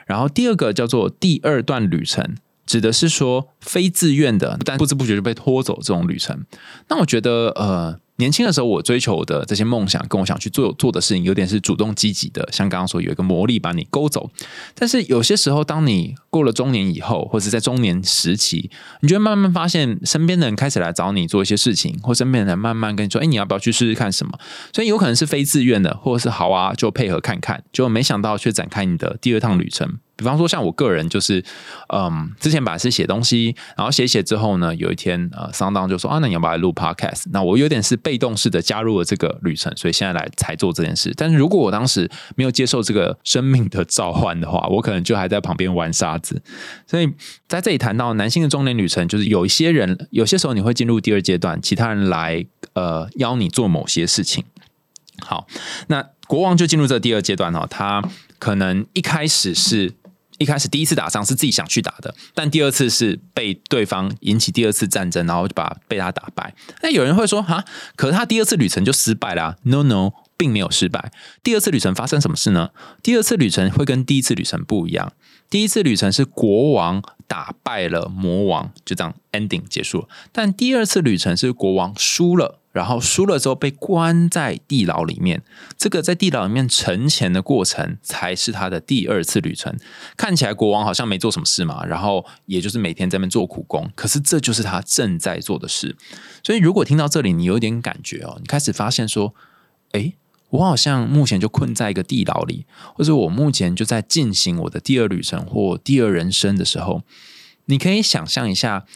[0.06, 2.34] 然后第二个叫做第二段旅程，
[2.66, 6.44] 指的是说非自愿的，但不知不觉就被拖走这种旅程。
[6.88, 8.01] 那我觉得，呃。
[8.16, 12.46] 年轻的时候，我追求的这些梦想，跟我想去做做的事情，有点是主动积极的。
[12.52, 14.30] 像刚刚说，有一个魔力把你勾走。
[14.74, 24.38] 但是有些时候，当你过了中年以后，或者在中年时期，你就会慢慢发现，身边的人开始来找你做一些事情，或身边的人慢慢跟你说：“哎，你要不要去试试看什么？”
[24.72, 27.64] 所以有可能是非自愿的，或者是好啊，就配合看看。
[27.72, 29.98] 就没想到却展开你的第二趟旅程。
[30.22, 31.44] 比方说，像我个人就是，
[31.88, 37.24] 嗯，之前本来是写东西，然后写写之后呢，有一天呃，桑当就说啊，那你要不要来录 podcast？
[37.32, 41.12] 那我有点是被动式的加入了这个旅程，所以现在来才做这件事。
[41.16, 46.40] 但是如果我当时没有接受这个生命的召唤的话，我可能就还在旁边玩沙子。
[46.86, 47.12] 所以
[47.48, 54.44] 在这里谈到男性的中年旅程，就是有一些人，有些时候你会进入第二阶段，其他人来呃邀你做某些事情。
[55.20, 55.48] 好，
[55.88, 58.02] 那国王就进入这第二阶段哦，他
[58.38, 59.94] 可能一开始是。
[60.42, 66.54] 一开始第一次打仗是自己想去打的，但第二次是被对方引起第二次战争，然后就把被他打败。
[66.82, 67.64] 那有人会说哈，
[67.96, 71.12] 可是他第二次旅程就失败啦？No No，并没有失败。
[71.42, 72.70] 第二次旅程发生什么事呢？
[73.02, 75.12] 第二次旅程会跟第一次旅程不一样。
[75.48, 80.08] 第一次旅程是国王打败了魔王，就这样 ending 结束了。
[80.32, 82.61] 但第二次旅程是国王输了。
[82.72, 85.42] 然后输了之后被关在地牢里面，
[85.76, 89.76] 这个在地牢里面沉潜的过程才是他的第二次旅程。
[90.16, 95.94] 看起来国王好像没做什么事嘛，然后也就是每天在那边做苦工，可是这就是他正在做的事。
[96.42, 99.34] 所以如果听到这里，你有点感觉哦，你开始发现说，
[99.90, 100.14] 哎，
[100.48, 102.64] 我好像目前就困在一个地牢里，
[102.94, 107.02] 或者我目前就在进行我的第二旅程或第二人生的时候，
[107.66, 108.86] 你可以想象一下。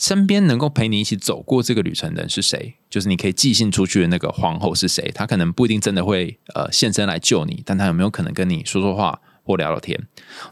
[0.00, 2.74] 身边能够陪你一起走过这个旅程的人是谁？
[2.88, 5.12] 就是你可以寄信出去的那个皇后是谁？
[5.14, 10.00] 她可能不一定真的会呃现身来救你，但她有没有可能跟你说说话或聊聊天？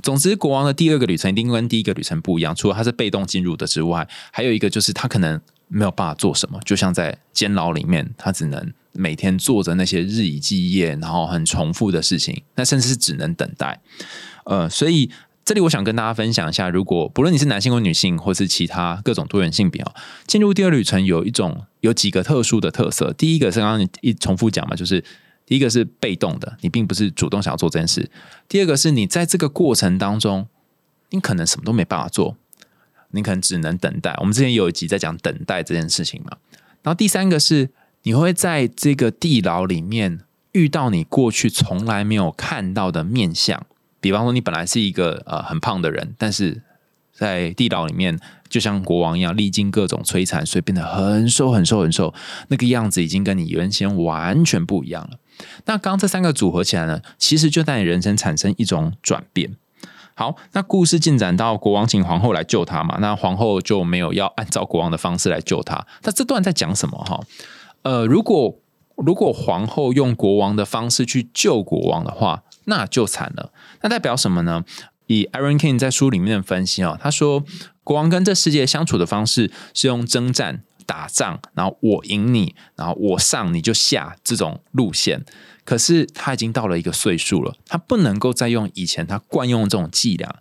[0.02, 2.54] 总之，国王的第二个旅程一定跟第一个旅程不一样。
[2.54, 13.80] 除了他是被动进入的之外，还有一个就是他可能没有办法做什么，就像在监牢里面，他只能每天做着那些日以继夜，然后很重复的事情，那甚至是只能等待。
[14.44, 15.10] 呃，所以。
[15.48, 19.94] 这里我想跟大家分享一下，如果不论你是男性或女性，或是其他各种多元性别啊，
[20.26, 23.14] 进入第二旅程有一种有几个特殊的特色。
[23.14, 25.02] 第一个是刚刚你一重复讲嘛，就是
[25.46, 28.02] 第一个是被动的，你并不是主动想要做这件事；
[28.46, 30.46] 第二个是你在这个过程当中，
[31.12, 32.36] 你可能什么都没办法做，
[33.12, 34.14] 你可能只能等待。
[34.20, 36.36] 我们之前有一集在讲等待这件事情嘛。
[36.82, 37.70] 然后第三个是
[38.02, 40.20] 你会在这个地牢里面
[40.52, 43.64] 遇到你过去从来没有看到的面相。
[44.00, 46.62] 比方说，你本来是一个呃很胖的人，但是
[47.12, 48.18] 在地牢里面，
[48.48, 52.14] 就像国王一样，历经各种摧残，所以变得很瘦、很瘦、很瘦，
[52.48, 55.18] 那个样子已经跟你原先完全不一样了。
[55.66, 59.56] 那刚这三个组合起来呢，其实就在你人生产生一种转变。
[60.14, 65.86] 好，那故事进展到国王请皇后来救他嘛，那皇后就没有要按照国王的方式来救他。
[66.02, 66.98] 那这段在讲什么？
[67.04, 67.20] 哈，
[67.82, 68.58] 呃，如果
[68.96, 73.52] 如果皇后用国王的方式去救国王的话，那就惨了。
[73.82, 74.64] 那代表什么呢？
[75.06, 77.42] 以 Aaron King 在书里面的分析哦，他说
[77.82, 85.24] 国王跟这世界相处的方式是用征战、打仗，然后我赢你，然后我上你就下这种路线。
[85.64, 90.36] 可是他已经到了一个岁数了，他不能够再用以前他惯用这种伎俩。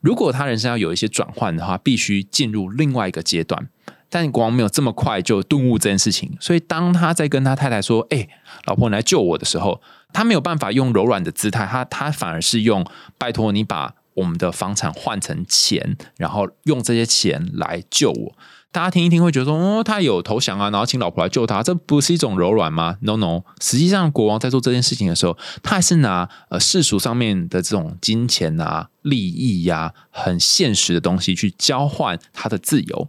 [0.00, 3.68] 如果他人生要有一些转换的话，必须进入另外一个阶段。
[4.10, 8.28] 但国王没有这么快就顿悟这件事情，所以当他在跟他太太说：“哎，
[8.66, 9.80] 老婆，你来救我的时候”，
[10.14, 12.86] 他没有办法用柔软的姿态，他他反而是用
[13.18, 18.32] “拜托你把我们的房产换成钱，然后用这些钱来救我。”
[18.72, 33.08] 大家听一听会觉得说，哦，他有投降啊，然后请老婆来救他，这不是一种柔软吗？No No，实际上国王在做这件事情的时候，他还是拿呃世俗上面的这种金钱啊、利益呀、很现实的东西去交换他的自由。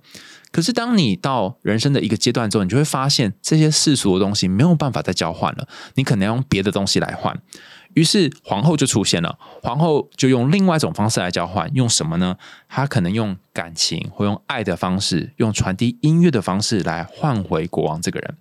[0.55, 7.37] 可是当你到人生的一个阶段之后，你就会发现这些世俗的东西没有办法再交换了，你可能要用别的东西来换。
[7.93, 12.37] 于是皇后就出现了，皇后就用另外一种方式来交换，用什么呢？
[12.69, 18.37] 她可能用感情或用爱的方式，用传递音乐的方式来换回国王这个人。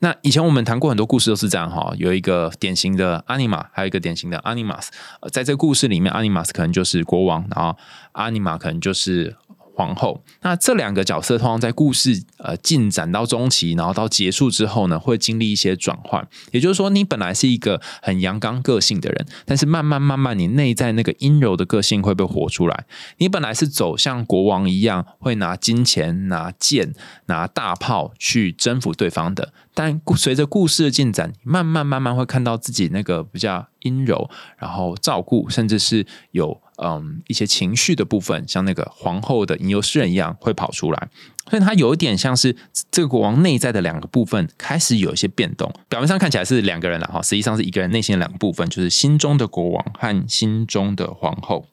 [0.00, 4.90] 那以前我们谈过很多故事都是这样哈，有一个典型的阿尼玛，还有一个典型的阿尼玛斯。
[5.30, 7.76] 在这个故事里面，阿尼玛斯可能就是国王，然后
[8.10, 9.36] 阿尼玛可能就是。
[9.74, 16.26] 皇后，那这两个角色通常在故事呃进展到中期，然后到结束之后呢，会经历一些转换。
[16.52, 22.84] 也就是说，你本来是一个很阳刚个性的人，但是慢慢慢慢，你内在那个阴柔的个性会被活出来。
[23.18, 26.94] 你本来是走向国王一样，会拿金钱、拿剑、
[27.26, 29.52] 拿大炮去征服对方的。
[29.76, 41.08] 但随着故事的进展，慢慢慢慢会看到自己那个比较阴柔，然后照顾，甚至是有嗯一些情绪的部分，像那个皇后的吟游诗人一样会跑出来。
[41.50, 42.56] 所以他有一点像是
[42.90, 45.70] 这个国王内在的两个部分开始有一些变动。
[45.88, 51.66] 表面上看起来是两个人了哈，实际上是一个人内心的两个部分，就是心中的国王和心中的皇后。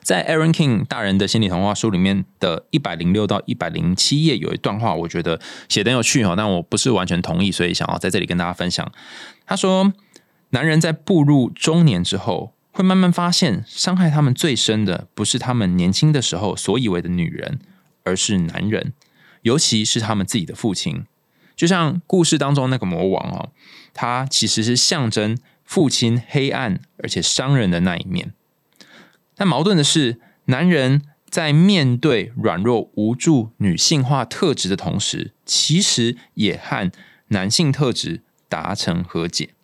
[0.00, 8.92] 在 Aaron King 大人的心理童话书里面的一百零六到一百零七页有一段话，我觉得写的有趣哈，但我不是完全同意，所以想要在这里跟大家分享。
[9.44, 9.92] 他说，
[10.50, 17.58] 男人在步入中年之后，会慢慢发现，伤害他们最深的不是他们年轻的时候所以为的女人，
[18.04, 18.92] 而是男人，
[19.40, 21.06] 尤其是他们自己的父亲。
[21.56, 23.48] 就像故事当中那个魔王哦，
[23.94, 28.34] 他其实是象征父亲黑暗而且伤人的那一面。
[29.34, 31.00] 但矛盾的是，男人
[31.30, 36.92] 在面对软弱、无助、女性化特质的同时，其实也和
[37.28, 38.20] 男性特质
[38.50, 39.54] 达成和解。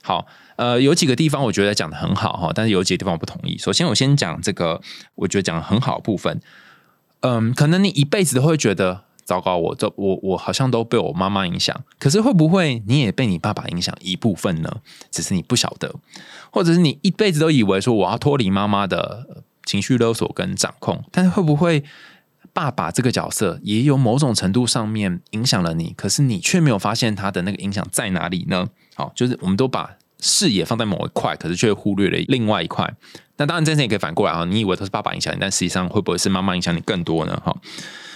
[0.00, 0.26] 好，
[0.56, 3.58] 呃，有几个地方我觉得讲的很好哈，但是有几个地方我不同意。
[3.58, 4.80] 首先，我先讲这个，
[5.14, 6.40] 我觉得讲的很好的部分。
[7.20, 9.04] 嗯，可能你一辈子都会觉得。
[9.24, 14.70] 糟糕，我这我我好像都被我妈妈影响，可是会不会你也被你爸爸影响一部分呢？
[15.10, 15.94] 只是你不晓得，
[16.50, 21.82] 或者是你一辈子都以为说我要脱离妈妈的情绪勒索跟掌控，但是会不会
[22.52, 25.94] 爸爸这个角色也有某种程度上面影响了你？
[25.96, 28.68] 可是你却没有发现他的那个影响在哪里呢？
[28.94, 32.90] 好，就是我们都把视野放在某一块，可是却忽略了另外一块。
[33.36, 37.38] 那当然，这件事也可以反过来啊，你以为他是爸爸影响你，但实际上会不会是妈妈影响你更多呢？
[37.44, 37.54] 哈。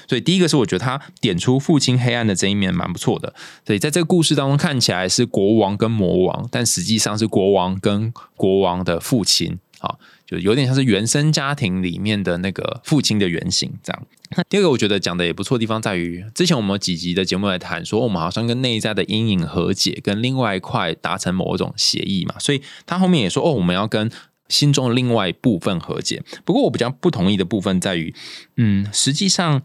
[0.09, 3.35] 所以第一个是我觉得他点出父亲黑暗的这一面蛮不错的。
[3.67, 9.97] 所以在这个故事当中看起来是国王跟魔王，但实际上是国王跟国王的父亲啊，
[10.29, 14.07] 就有点像是原生家庭里面的那个父亲的原型这样。
[14.51, 22.35] 第二个我觉得讲的也不错的地方在于，之前我们几集的节目来谈说，我们好像跟内在的阴影和解，跟另外一块达成某一种协议嘛。
[22.39, 24.11] 所以他后面也说哦，我们要跟
[24.49, 26.23] 心中的另外一部分和解。
[26.45, 28.15] 不过我比较不同意的部分在于，
[28.57, 29.63] 嗯，实际上。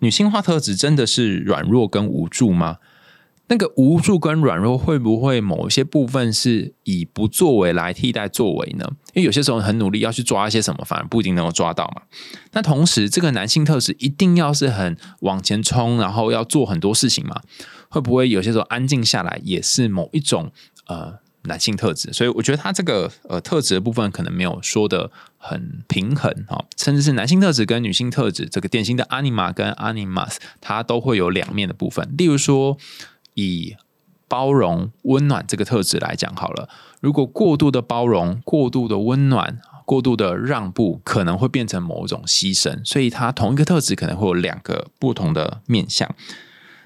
[0.00, 2.76] 女性化特质真的是软弱跟无助吗？
[3.48, 8.84] 那个无助跟软弱会不会某些部分是以不作为来替代作为呢？
[9.14, 12.02] 因为有些时候很努力要去抓一些什么，反而不一定能够抓到嘛。
[12.52, 17.40] 那同时，这个男性特质一定要是很往前冲，然后要做很多事情嘛？
[17.88, 20.52] 会不会有些时候安静下来也是某一种
[20.86, 21.18] 呃？
[21.44, 32.06] 男性特质，所以我觉得他这个呃特质的部分可能没有说的很平衡哈，甚至是男性特质跟女性特质这个典型的 anima 跟 animus，它都会有两面的部分。
[32.18, 32.76] 例如说，
[33.46, 33.76] 以
[34.26, 36.68] 包容、温暖这个特质来讲好了，
[37.00, 46.08] 如果过度的包容、过度的温暖、过度的让步，可能会变成某种牺牲，所以它同一个特质可能会有两个不同的面相。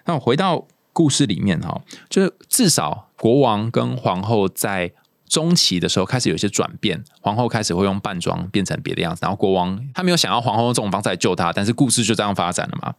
[0.05, 0.67] 那我回到。
[0.95, 1.81] 故事里面哈，
[2.11, 4.93] 就是至少国王跟皇后在
[5.27, 12.95] 中期的时候开始有一些转变，皇后开始会用扮装变成别的样子，然后国王他没有想要皇后用这种方式来救他，但是故事就这样发展了嘛。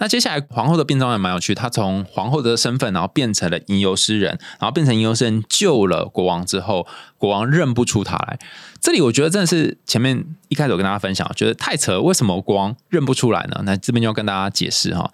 [0.00, 6.86] 那接下来皇后的变装也蛮有趣，她从皇后的身份，然后变成了吟游诗人，然后变成吟游诗人救了国王之后，
[7.18, 8.38] 国王认不出她来。
[8.80, 13.60] 这里我觉得真的是前面一开始我跟大家分享，觉得太扯，为什么国王认不出来呢？
[13.64, 15.12] 那这边就要跟大家解释哈。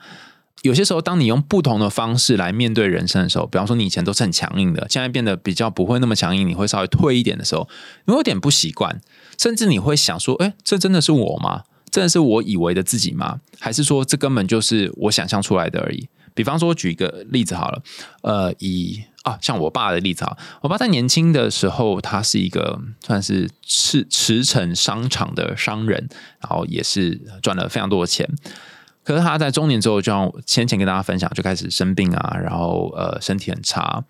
[0.63, 7.69] 有些时候，当你用不同的方式来面对人生的时候，比方说你以前都是很强硬的，现在变得比较不会那么强硬，你会稍微退一点的时候，
[8.07, 9.01] 你会有点不习惯，
[9.37, 11.65] 甚至你会想说：“哎，这真的是我吗？
[11.97, 13.41] 真的是我以为的自己吗？
[13.59, 17.83] 还是说这根本就是我想象出来的而已？”比方说，举一个例子好了，
[18.21, 26.07] 呃，以啊，像我爸的例子啊，我爸在年轻的时候，他是一个算是驰驰骋商场的商人，
[26.39, 28.29] 然后也是赚了非常多的钱。
[29.03, 34.05] 可是他在中年之后，就像先前跟大家分享，就开始生病啊，然后呃身体很差。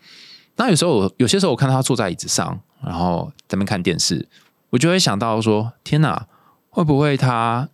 [0.56, 4.26] 那有时候有些时候我看到他坐在椅子上，然后在那边看电视，
[4.70, 6.26] 我就会想到说：天哪，
[6.70, 7.68] 会不会他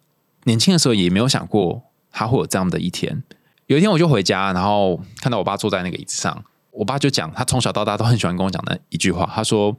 [0.45, 3.23] 年轻的时候也没有想过他会有这样的一天？
[3.67, 9.77] 有一天我就回家，然后看到我爸坐在那个椅子上，我爸就讲他从小到大都很喜欢跟我讲的一句话，他说：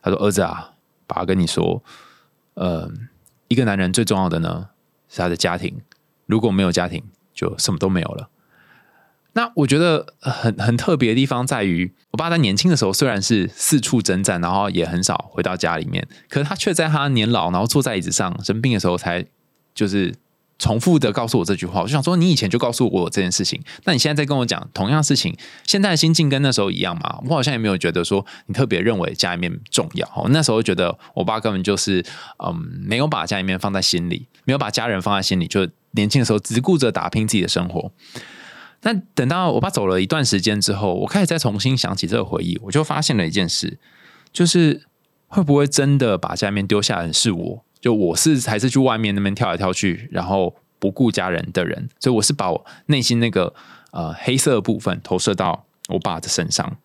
[0.00, 0.72] 他说儿子啊，
[1.06, 1.82] 爸爸跟你说，
[2.54, 2.90] 呃，
[3.48, 4.68] 一个男人最重要的呢
[5.10, 5.80] 是他的家庭。
[6.26, 7.02] 如果没有家庭，
[7.34, 8.30] 就什么都没有了。
[9.34, 19.26] 那我觉得很很特别的地方在于，我爸在年轻的时候虽然是四处征战，然后也很少回到家里面，可是他却在他年老，然后坐在椅子上生病的时候，才
[19.76, 20.12] 就是。
[20.58, 27.20] 重复的告诉我这句话，我就想说，你以前就告诉我这件事情，那你现在在跟我讲同样事情，现在的心境跟那时候一样吗？
[27.26, 30.26] 我好像也没有觉得说你特别认为家里面重要。
[30.30, 32.02] 那时候觉得我爸根本就是
[32.42, 32.54] 嗯，
[32.86, 37.92] 没有把家里面放在心里，没有把家人放在心里，就年轻的时候只顾着打拼自己的生活。
[38.80, 43.78] 但等到我爸走了一段时间之后，我开始再重新想起这个回忆，我就发现了一件事，
[44.32, 44.86] 就是
[45.26, 47.65] 会不会真的把家里面丢下的人是我？
[47.86, 53.54] 就我是还是去外面那边跳来跳去，然后不顾家人的人，所以我是把我内心那个
[53.92, 56.76] 呃黑色的部分投射到我爸的身上。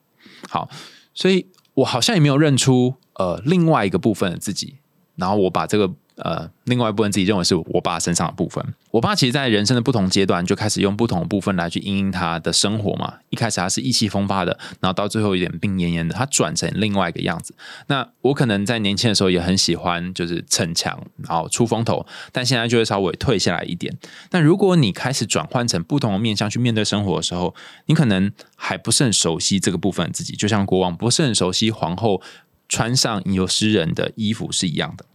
[0.47, 0.69] 好，
[1.15, 4.75] 所以我好像也没有认出呃另外一个部分的自己，
[5.15, 5.91] 然后我把这个。
[6.23, 8.63] 呃，另外一部分自己认为是我爸身上的部分。
[8.91, 13.15] 我爸其实，在人生的不同阶段，就开始用不同的部分来去应应他的生活嘛。
[13.29, 17.55] 一开始他是意气风发的，然后到最后有点病恹恹的，他转成另外一个样子。
[17.87, 23.97] 那我可能在年轻的时候也很喜欢，就是逞强，然后出风头，但现在就会稍微退下来一点。
[24.31, 27.55] 那如果你开始转换成不同的面向去面对生活的时候，
[27.85, 32.21] 你可能还不是很熟悉这个部分自己，就像国王不是很熟悉皇后
[32.67, 35.05] 穿上有诗人的衣服是一样的。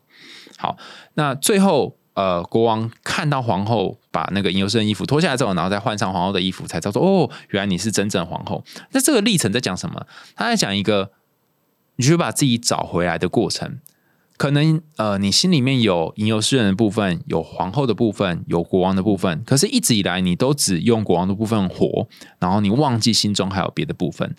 [0.59, 0.77] 好，
[1.15, 8.65] 那最后，呃，国王看到皇后把那个吟游诗人衣服脱下来之后，然后再换上皇后的衣服，才知道说，哦，原来你是真正皇后。
[8.93, 10.07] 那这个历程在讲什么？
[10.35, 11.11] 他在讲一个，
[11.97, 13.81] 你去把自己找回来的过程。
[14.39, 22.07] 可能，呃，你心里面有吟游诗人的部分，有皇后的部分，有国王的部分，可是一直以来你都只用国王的部分活，
[22.39, 24.35] 然后你忘记心中还有别的部分。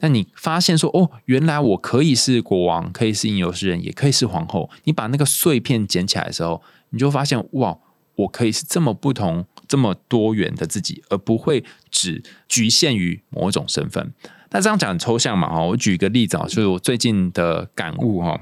[0.00, 4.70] 但你发现说哦，原来我可以是国王，可以是吟游诗人，也可以是皇后。
[4.84, 7.76] 你把那个碎片捡起来的时候，你就发现哇，
[8.14, 14.14] 我可以是这么不同、这么多元的自己，而不会只局限于某种身份。
[14.50, 15.48] 那这样讲很抽象嘛？
[15.48, 18.40] 哈，我举一个例子啊，就是我最近的感悟哈。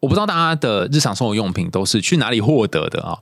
[0.00, 3.18] 我不知道大家的日常生活用品都是去哪里获得的啊？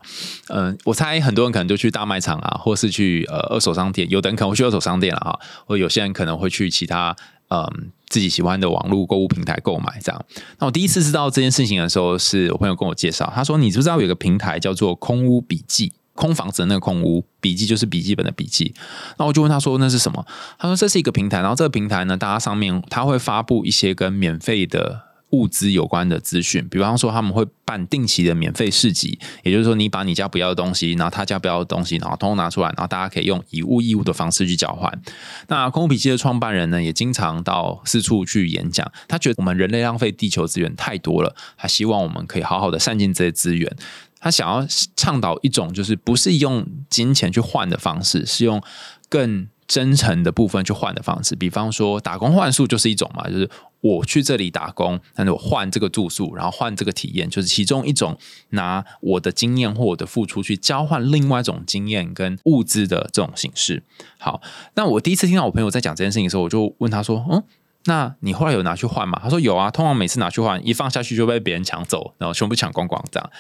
[0.49, 7.17] 嗯，我猜很多人可能就去大卖场啊，或是去呃二手商店，有的人可能会去二手商店了哈，或有些人可能会去其他。
[7.49, 10.25] 嗯，自己喜欢的网络购物平台购买这样。
[10.59, 13.33] 那我第一次知道这件事情的时候，是我朋友跟我介绍。
[13.35, 15.93] 他说：“你知不知道有个平台叫做空屋笔记？
[16.15, 18.75] 空房子的那个空屋笔记就是笔记本的笔记。”
[19.19, 20.27] 那我就问他说：“那是什么？”
[20.59, 35.03] 他说：“这是一个平台，然后这个平台呢，大家上面他会发布一些跟免费的。”物资有关的资讯，比方说他们会办定期的免费市集，也就是说，你把你家不要的东西，然后他家不要的东西，然后通通拿出来，然后大家可以用以物易物的方式去交换。
[35.49, 43.77] 那空物笔记的创办人呢，也经常到四处去演讲，他觉得我们人类浪费地球资源太多了，他希望我们可以好好的善尽这些资源。
[44.21, 44.67] 他想要
[44.97, 48.63] 倡导一种，就是不是用金钱去换的方式，是用
[49.09, 49.49] 更。
[49.69, 53.51] 真诚的部分去换的方式，比方说打工换宿就是一种嘛，就是
[53.81, 58.19] 我去这里打工，但是我换这个住宿，然后换这个体验，就是其中一种
[58.51, 63.83] 拿我的经验或我的付出去交换另外一种经验跟物资的这种形式。
[64.19, 64.41] 好，
[64.75, 67.43] 那我第一次听到我朋友在讲这件事情的时候，我就问他说：“嗯，
[67.85, 73.31] 那你后来有拿去换吗？”他说：“有啊，通常每次拿去换，一放下去就被别人抢走，然后全部抢光光这样。”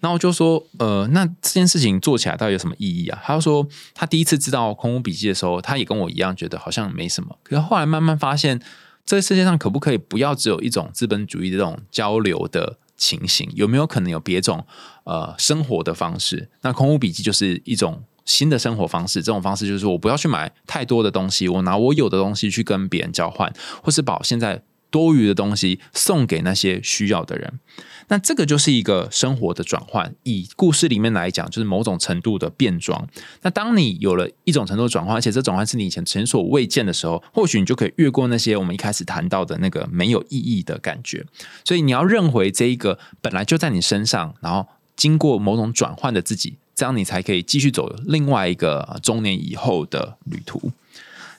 [0.00, 3.22] 然后我就说，呃，那这件事情做起来到底有什么意义啊？
[3.24, 7.38] 他就说，他第一次知道空屋笔记的时候，他也跟我一样觉得好像没什么。
[7.42, 8.60] 可是后来慢慢发现，
[9.04, 13.50] 这个世界上可不可以不要只有一种资本主义的这种交流的情形？
[13.54, 14.66] 有没有可能有别种
[15.04, 16.48] 呃生活的方式？
[16.62, 19.22] 那空屋笔记就是一种新的生活方式。
[19.22, 23.52] 这种方式就是我不要去买太多的东西，我拿我有的东西去跟别人交换，
[23.82, 27.60] 或是把现在多余的东西送给那些需要的人。
[28.08, 30.14] 那这个就是一个生活的转换。
[30.22, 33.06] 以故事里面来讲，就是某种程度的变装。
[33.42, 41.24] 那当你有了一种程度的转换，而且这转换是你以前前所未见的时候，或许你就可以越过那些我们一开始谈到的那个没有意义的感觉。
[41.64, 50.72] 所以你要认回这一个本来就在你身上，然后经过某种转换的自己，这样你才可以继续走另外一个中年以后的旅途。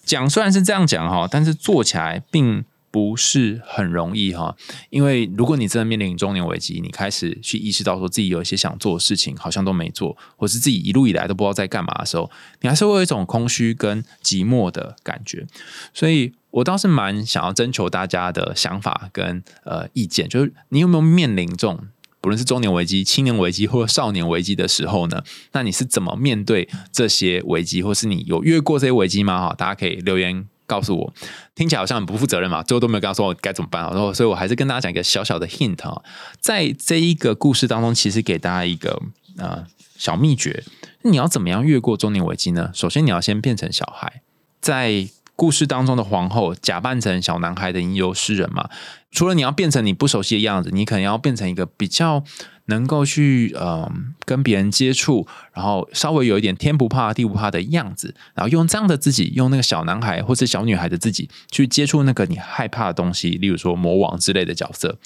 [0.03, 2.65] 讲虽然是这样讲哈，但是做起来并。
[2.95, 4.55] 不是很容易哈，
[4.89, 12.31] 因为如果你真的面临中年危机，你开始去意识到说自己有一些想做的事情，好像都没做，或是自己一路以来都不知道在干嘛的时候，
[12.61, 15.45] 你还是会有一种空虚跟寂寞的感觉。
[15.93, 21.77] 所以我倒是蛮想要征求大家的想法跟呃意见，就是你有没有面临这种
[22.21, 25.21] 不论是中年危机、青年危机或者少年危机的时候呢？
[25.51, 29.49] 那你是怎么面对这些危机，或是你有越过这些危机吗？
[29.49, 30.47] 哈，大家可以留言。
[30.65, 31.13] 告诉我，
[31.55, 33.83] 听起来好像很不负责任嘛，最后都没有跟他说该怎么办。
[33.83, 36.01] 然后，所以我还是跟大家讲一个小小的 hint 啊，
[36.39, 39.01] 在这一个故事当中，其实给大家一个
[39.37, 39.65] 呃
[39.97, 40.63] 小秘诀：
[41.03, 42.71] 你要怎么样越过中年危机呢？
[42.73, 44.21] 首先，你要先变成小孩，
[44.59, 45.07] 在。
[45.37, 48.69] 故事当中的皇后假扮成小男孩的吟游诗人嘛？
[49.11, 52.23] 除了你要变成你不熟悉的样子，你可能要变成一个比较
[52.65, 53.91] 能够去呃
[54.25, 64.97] 跟别人接触，然后稍微有一点天不怕地不怕的样子，然后用这样的自己，用那个小男孩或是小女孩的自己去接触那个你害怕的东西，例如说魔王之类的角色。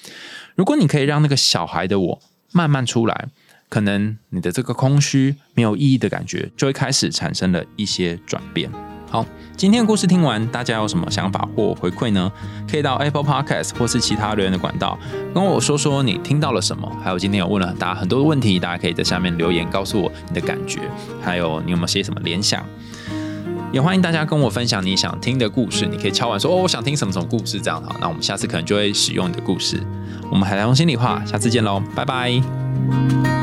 [0.54, 3.28] 如果你可以让那个小孩的我慢慢出来，
[3.68, 8.89] 可能你的这个空虚没有意义的感觉就会开始产生了一些转变。
[9.10, 12.30] 好，今天的故事听完，大家有什么想法或回馈呢？
[12.70, 14.96] 可以到 Apple Podcast 或是其他留言的管道
[15.34, 16.88] 跟我说说你听到了什么。
[17.02, 20.82] 还有今天有问了大家很多的问题，大家可以在下面留言告诉我你的感觉，
[21.20, 22.64] 还有你有没有些什么联想。
[23.72, 29.80] 也欢迎大家跟我分享你想听的故事，你可以敲完说哦，我想听什么什么故事这样好，那我们下次可能就会使用你的故事。
[30.30, 33.39] 我们海苔用心里话，下次见喽，拜拜。